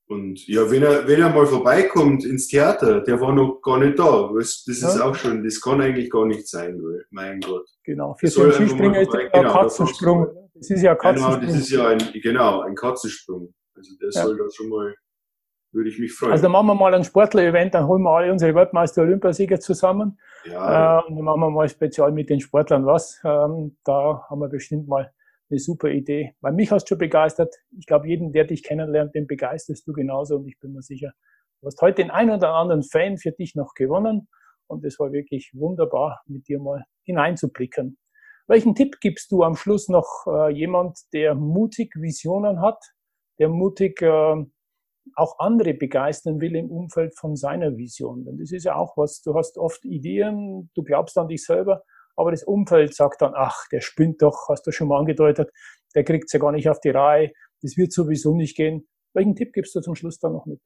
Und 0.08 0.48
ja, 0.48 0.70
wenn 0.70 0.84
er, 0.84 1.08
wenn 1.08 1.20
er 1.20 1.30
mal 1.30 1.48
vorbeikommt 1.48 2.26
ins 2.26 2.48
Theater, 2.48 3.02
der 3.02 3.20
war 3.20 3.34
noch 3.34 3.60
gar 3.62 3.80
nicht 3.80 3.98
da. 3.98 4.32
Das, 4.36 4.64
das 4.66 4.82
ja. 4.82 4.90
ist 4.90 5.02
auch 5.02 5.16
schon, 5.16 5.44
das 5.44 5.60
kann 5.60 5.82
eigentlich 5.82 6.12
gar 6.12 6.28
nicht 6.28 6.48
sein, 6.48 6.80
weil, 6.84 7.06
mein 7.10 7.40
Gott. 7.40 7.68
Genau, 7.84 8.14
für 8.14 8.28
so 8.28 8.44
einen 8.44 8.52
Skispringer 8.52 9.02
ist 9.02 9.12
das 9.12 9.24
ja 9.24 9.42
genau, 9.42 9.54
Katzensprung. 9.54 10.28
Das 10.54 10.70
ist 10.70 10.82
ja 10.84 10.96
Katzensprung. 10.96 11.40
Genau, 11.40 11.52
das 11.52 11.60
ist 11.60 11.72
ja 11.72 11.88
ein, 11.88 12.22
genau, 12.22 12.62
ein 12.62 12.76
Katzensprung. 12.76 13.54
Also 13.76 13.92
das 14.00 14.16
ja. 14.16 14.24
soll 14.26 14.38
da 14.38 14.44
schon 14.54 14.70
mal, 14.70 14.94
würde 15.72 15.90
ich 15.90 15.98
mich 15.98 16.14
freuen. 16.14 16.34
Also 16.34 16.44
dann 16.44 16.52
machen 16.52 16.68
wir 16.68 16.76
mal 16.76 16.94
ein 16.94 17.04
Sportler-Event, 17.04 17.74
dann 17.74 17.88
holen 17.88 18.04
wir 18.04 18.12
alle 18.12 18.32
unsere 18.32 18.54
Weltmeister 18.54 19.02
Olympiasieger 19.02 19.60
zusammen. 19.60 20.20
Ja. 20.46 21.00
Äh, 21.00 21.08
und 21.08 21.16
dann 21.16 21.26
machen 21.26 21.42
wir 21.42 21.50
mal 21.50 21.68
speziell 21.68 22.12
mit 22.12 22.30
den 22.30 22.40
Sportlern 22.40 22.86
was. 22.86 23.20
Ähm, 23.24 23.76
da 23.84 24.24
haben 24.30 24.40
wir 24.40 24.50
bestimmt 24.50 24.88
mal 24.88 25.12
eine 25.50 25.60
super 25.60 25.90
Idee. 25.90 26.36
Weil 26.42 26.54
mich 26.54 26.72
hast 26.72 26.86
du 26.86 26.90
schon 26.90 26.98
begeistert. 27.00 27.56
Ich 27.78 27.86
glaube, 27.86 28.08
jeden, 28.08 28.32
der 28.32 28.46
dich 28.46 28.64
kennenlernt, 28.64 29.16
den 29.16 29.28
begeisterst 29.28 29.88
du 29.88 29.94
genauso. 29.94 30.38
Und 30.38 30.48
ich 30.48 30.60
bin 30.60 30.74
mir 30.74 30.82
sicher, 30.82 31.14
du 31.62 31.68
hast 31.68 31.82
heute 31.82 32.02
den 32.02 32.12
einen 32.12 32.32
oder 32.32 32.54
anderen 32.54 32.84
Fan 32.84 33.18
für 33.18 33.32
dich 33.32 33.56
noch 33.56 33.74
gewonnen. 33.76 34.28
Und 34.68 34.84
es 34.84 35.00
war 35.00 35.12
wirklich 35.12 35.52
wunderbar, 35.54 36.22
mit 36.26 36.48
dir 36.48 36.60
mal 36.60 36.84
hineinzublicken. 37.04 37.98
Welchen 38.48 38.76
Tipp 38.76 39.00
gibst 39.00 39.32
du 39.32 39.44
am 39.44 39.56
Schluss 39.56 39.90
noch 39.90 40.26
äh, 40.28 40.52
jemand, 40.52 41.00
der 41.14 41.36
mutig 41.36 41.96
Visionen 41.96 42.62
hat, 42.62 42.78
der 43.40 43.50
mutig 43.50 44.02
äh, 44.02 44.46
auch 45.16 45.40
andere 45.40 45.74
begeistern 45.74 46.42
will 46.42 46.56
im 46.56 46.70
Umfeld 46.70 47.18
von 47.18 47.36
seiner 47.36 47.76
Vision? 47.78 48.24
Denn 48.24 48.38
das 48.38 48.52
ist 48.52 48.66
ja 48.66 48.76
auch 48.76 48.98
was, 48.98 49.22
du 49.22 49.36
hast 49.36 49.58
oft 49.58 49.84
Ideen, 49.86 50.70
du 50.76 50.84
glaubst 50.84 51.18
an 51.18 51.28
dich 51.28 51.44
selber, 51.44 51.84
aber 52.16 52.32
das 52.32 52.44
Umfeld 52.44 52.96
sagt 52.96 53.22
dann, 53.22 53.34
ach, 53.36 53.68
der 53.72 53.82
spinnt 53.82 54.22
doch, 54.22 54.50
hast 54.50 54.66
du 54.68 54.72
schon 54.72 54.88
mal 54.88 55.00
angedeutet, 55.00 55.52
der 55.96 56.04
kriegt 56.04 56.26
es 56.26 56.34
ja 56.34 56.40
gar 56.40 56.52
nicht 56.52 56.70
auf 56.70 56.80
die 56.80 56.90
Reihe, 56.90 57.32
das 57.62 57.78
wird 57.78 57.92
sowieso 57.92 58.36
nicht 58.36 58.56
gehen. 58.56 58.88
Welchen 59.14 59.36
Tipp 59.36 59.54
gibst 59.54 59.74
du 59.76 59.82
zum 59.82 59.96
Schluss 59.96 60.20
da 60.20 60.30
noch 60.30 60.46
mit? 60.46 60.60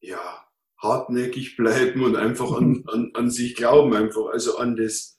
Ja, 0.00 0.46
hartnäckig 0.80 1.56
bleiben 1.56 2.02
und 2.04 2.16
einfach 2.16 2.52
an, 2.52 2.84
an, 2.92 3.10
an 3.14 3.30
sich 3.30 3.56
glauben, 3.56 3.94
einfach, 3.94 4.26
also 4.32 4.58
an 4.58 4.76
das. 4.76 5.18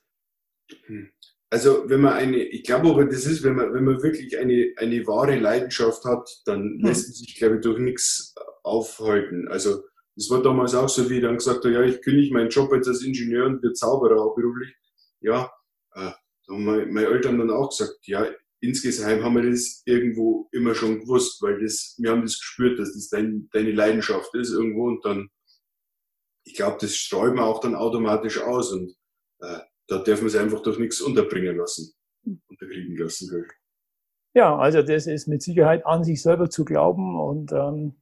Hm. 0.86 1.12
Also 1.52 1.90
wenn 1.90 2.02
man 2.02 2.14
eine, 2.14 2.38
ich 2.38 2.64
glaube 2.64 2.90
aber, 2.90 3.06
das 3.06 3.26
ist, 3.26 3.44
wenn 3.44 3.56
man, 3.56 3.74
wenn 3.74 3.84
man 3.84 4.04
wirklich 4.04 4.38
eine, 4.38 4.72
eine 4.78 5.08
wahre 5.08 5.36
Leidenschaft 5.38 6.06
hat, 6.06 6.30
dann 6.46 6.62
hm. 6.62 6.86
lässt 6.86 7.08
man 7.08 7.14
sich, 7.16 7.36
glaube 7.36 7.56
ich, 7.56 7.62
durch 7.62 7.80
nichts 7.80 8.36
aufhalten. 8.64 9.48
Also 9.50 9.84
das 10.16 10.30
war 10.30 10.44
damals 10.44 10.76
auch 10.76 10.90
so, 10.90 11.10
wie 11.10 11.16
ich 11.16 11.22
dann 11.22 11.38
gesagt 11.38 11.66
habe, 11.66 11.74
ja, 11.74 11.82
ich 11.82 12.02
kündige 12.02 12.34
meinen 12.34 12.50
Job 12.50 12.72
jetzt 12.74 12.88
als 12.88 13.04
Ingenieur 13.04 13.48
und 13.48 13.64
wird 13.64 13.78
Zauberer 13.78 14.22
auch 14.22 14.36
beruflich 14.36 14.74
ja, 15.22 15.52
äh, 15.94 16.12
da 16.48 16.54
haben 16.54 16.66
meine 16.66 17.06
Eltern 17.06 17.38
dann 17.38 17.52
auch 17.52 17.70
gesagt, 17.70 18.08
ja, 18.08 18.26
insgeheim 18.62 19.24
haben 19.24 19.36
wir 19.36 19.50
das 19.50 19.82
irgendwo 19.86 20.50
immer 20.52 20.76
schon 20.76 21.00
gewusst, 21.00 21.42
weil 21.42 21.62
das, 21.62 21.96
wir 21.98 22.12
haben 22.12 22.24
das 22.24 22.40
gespürt, 22.40 22.80
dass 22.80 22.94
das 22.94 23.10
dein, 23.10 23.50
deine 23.52 23.72
Leidenschaft 23.72 24.34
ist 24.36 24.52
irgendwo 24.52 24.88
und 24.88 25.06
dann, 25.06 25.30
ich 26.46 26.56
glaube, 26.56 26.78
das 26.82 26.96
streuen 26.96 27.36
wir 27.36 27.46
auch 27.46 27.60
dann 27.60 27.76
automatisch 27.76 28.42
aus 28.42 28.72
und 28.72 28.96
äh, 29.40 29.60
da 29.88 30.00
dürfen 30.00 30.24
wir 30.24 30.28
es 30.28 30.36
einfach 30.36 30.62
durch 30.62 30.80
nichts 30.80 31.02
unterbringen 31.02 31.58
lassen, 31.58 31.94
unterkriegen 32.48 32.98
lassen. 32.98 33.30
Gell. 33.30 33.48
Ja, 34.36 34.58
also 34.58 34.82
das 34.82 35.08
ist 35.08 35.28
mit 35.28 35.42
Sicherheit 35.42 35.86
an 35.86 36.04
sich 36.04 36.22
selber 36.22 36.50
zu 36.50 36.66
glauben 36.66 37.20
und 37.20 37.52
ähm, 37.52 37.96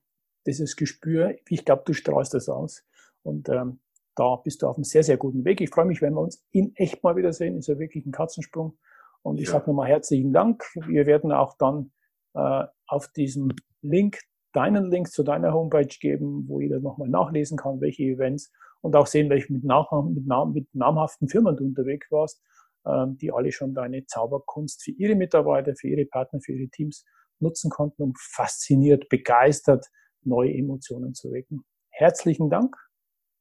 dieses 0.46 0.76
Gespür, 0.76 1.36
ich 1.48 1.66
glaube, 1.66 1.84
du 1.86 1.94
strahlst 1.94 2.34
das 2.34 2.50
aus. 2.50 2.84
Und 3.22 3.50
ähm, 3.50 3.80
da 4.18 4.36
bist 4.38 4.62
du 4.62 4.68
auf 4.68 4.76
einem 4.76 4.84
sehr, 4.84 5.04
sehr 5.04 5.18
guten 5.18 5.46
Weg. 5.46 5.62
Ich 5.62 5.70
freue 5.70 5.86
mich, 5.86 6.02
wenn 6.02 6.14
wir 6.14 6.22
uns 6.22 6.44
in 6.52 6.76
echt 6.76 7.04
mal 7.04 7.16
wiedersehen. 7.16 7.58
Ist 7.58 7.68
ja 7.68 7.80
wirklich 7.80 8.06
ein 8.06 8.12
Katzensprung. 8.12 8.78
Und 9.22 9.40
ich 9.40 9.46
ja. 9.46 9.54
sage 9.54 9.70
nochmal 9.70 9.88
herzlichen 9.88 10.34
Dank. 10.34 10.64
Wir 10.88 11.06
werden 11.06 11.32
auch 11.32 11.56
dann 11.58 11.92
äh, 12.34 12.66
auf 12.88 13.08
diesem 13.10 13.54
Link 13.82 14.20
deinen 14.54 14.90
Link 14.90 15.12
zu 15.12 15.24
deiner 15.24 15.54
Homepage 15.54 15.86
geben, 15.86 16.46
wo 16.48 16.60
jeder 16.60 16.80
nochmal 16.80 17.10
nachlesen 17.10 17.58
kann, 17.58 17.80
welche 17.80 18.04
Events 18.04 18.52
und 18.82 18.96
auch 18.96 19.06
sehen, 19.06 19.30
welche 19.30 19.54
mit, 19.54 19.64
nach, 19.64 19.92
mit, 20.04 20.26
nam, 20.26 20.54
mit 20.54 20.74
namhaften 20.74 21.30
Firmen 21.30 21.56
du 21.56 21.66
unterwegs 21.66 22.10
warst, 22.10 22.42
äh, 22.86 23.06
die 23.10 23.32
alle 23.32 23.52
schon 23.52 23.76
deine 23.76 24.06
Zauberkunst 24.06 24.84
für 24.84 24.92
ihre 24.92 25.16
Mitarbeiter, 25.16 25.76
für 25.76 25.90
ihre 25.90 26.06
Partner, 26.06 26.40
für 26.42 26.54
ihre 26.54 26.70
Teams 26.70 27.06
nutzen 27.40 27.70
konnten, 27.70 28.02
um 28.02 28.14
fasziniert, 28.18 29.10
begeistert 29.10 29.86
neue 30.24 30.54
Emotionen 30.54 31.14
zu 31.14 31.32
wecken. 31.32 31.64
Herzlichen 31.92 32.50
Dank. 32.50 32.76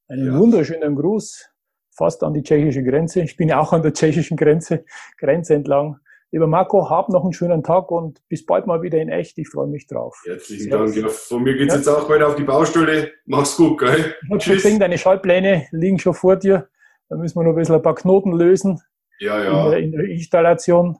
Einen 0.09 0.27
ja. 0.27 0.39
wunderschönen 0.39 0.95
Gruß 0.95 1.51
fast 1.97 2.23
an 2.23 2.35
die 2.35 2.43
tschechische 2.43 2.85
Grenze. 2.85 3.23
Ich 3.23 3.37
bin 3.37 3.49
ja 3.49 3.59
auch 3.59 3.73
an 3.73 3.83
der 3.83 3.93
tschechischen 3.93 4.37
Grenze, 4.37 4.85
Grenze 5.19 5.55
entlang. 5.55 5.99
Lieber 6.33 6.47
Marco, 6.47 6.91
hab 6.91 7.09
noch 7.09 7.23
einen 7.23 7.33
schönen 7.33 7.63
Tag 7.63 7.91
und 7.91 8.21
bis 8.29 8.45
bald 8.45 8.67
mal 8.67 8.83
wieder 8.83 8.99
in 8.99 9.09
echt. 9.09 9.39
Ich 9.39 9.49
freue 9.49 9.69
mich 9.69 9.87
drauf. 9.87 10.21
Herzlichen. 10.27 10.71
Dank. 10.71 10.95
Ja, 10.95 11.09
von 11.09 11.43
mir 11.43 11.57
geht's 11.57 11.73
ja. 11.73 11.79
jetzt 11.79 11.89
auch 11.89 12.09
weiter 12.11 12.27
auf 12.27 12.35
die 12.35 12.45
Baustelle. 12.45 13.13
Mach's 13.25 13.57
gut, 13.57 13.79
gell? 13.79 14.15
Tschüss. 14.39 14.65
Denke, 14.65 14.81
deine 14.81 14.99
Schaltpläne 14.99 15.67
liegen 15.71 15.99
schon 15.99 16.15
vor 16.15 16.37
dir. 16.37 16.69
Da 17.09 17.17
müssen 17.17 17.39
wir 17.39 17.45
noch 17.45 17.51
ein 17.51 17.57
bisschen 17.57 17.77
ein 17.77 17.83
paar 17.83 17.95
Knoten 17.95 18.33
lösen. 18.33 18.83
Ja, 19.21 19.43
ja. 19.43 19.65
In 19.65 19.71
der, 19.71 19.79
in 19.79 19.93
der 19.93 20.05
Installation. 20.05 20.99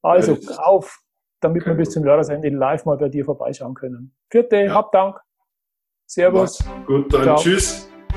Also, 0.00 0.38
ja, 0.40 0.56
auf, 0.58 1.00
damit 1.40 1.66
wir 1.66 1.74
bis 1.74 1.90
zum 1.90 2.06
Jahresende 2.06 2.48
live 2.48 2.84
mal 2.86 2.96
bei 2.96 3.08
dir 3.08 3.24
vorbeischauen 3.24 3.74
können. 3.74 4.14
Vierte, 4.30 4.72
hab 4.72 4.92
Dank. 4.92 5.20
Servus. 6.06 6.64
Mach's 6.64 6.86
gut, 6.86 7.12
dann 7.12 7.22
Ciao. 7.24 7.36
tschüss. 7.36 7.91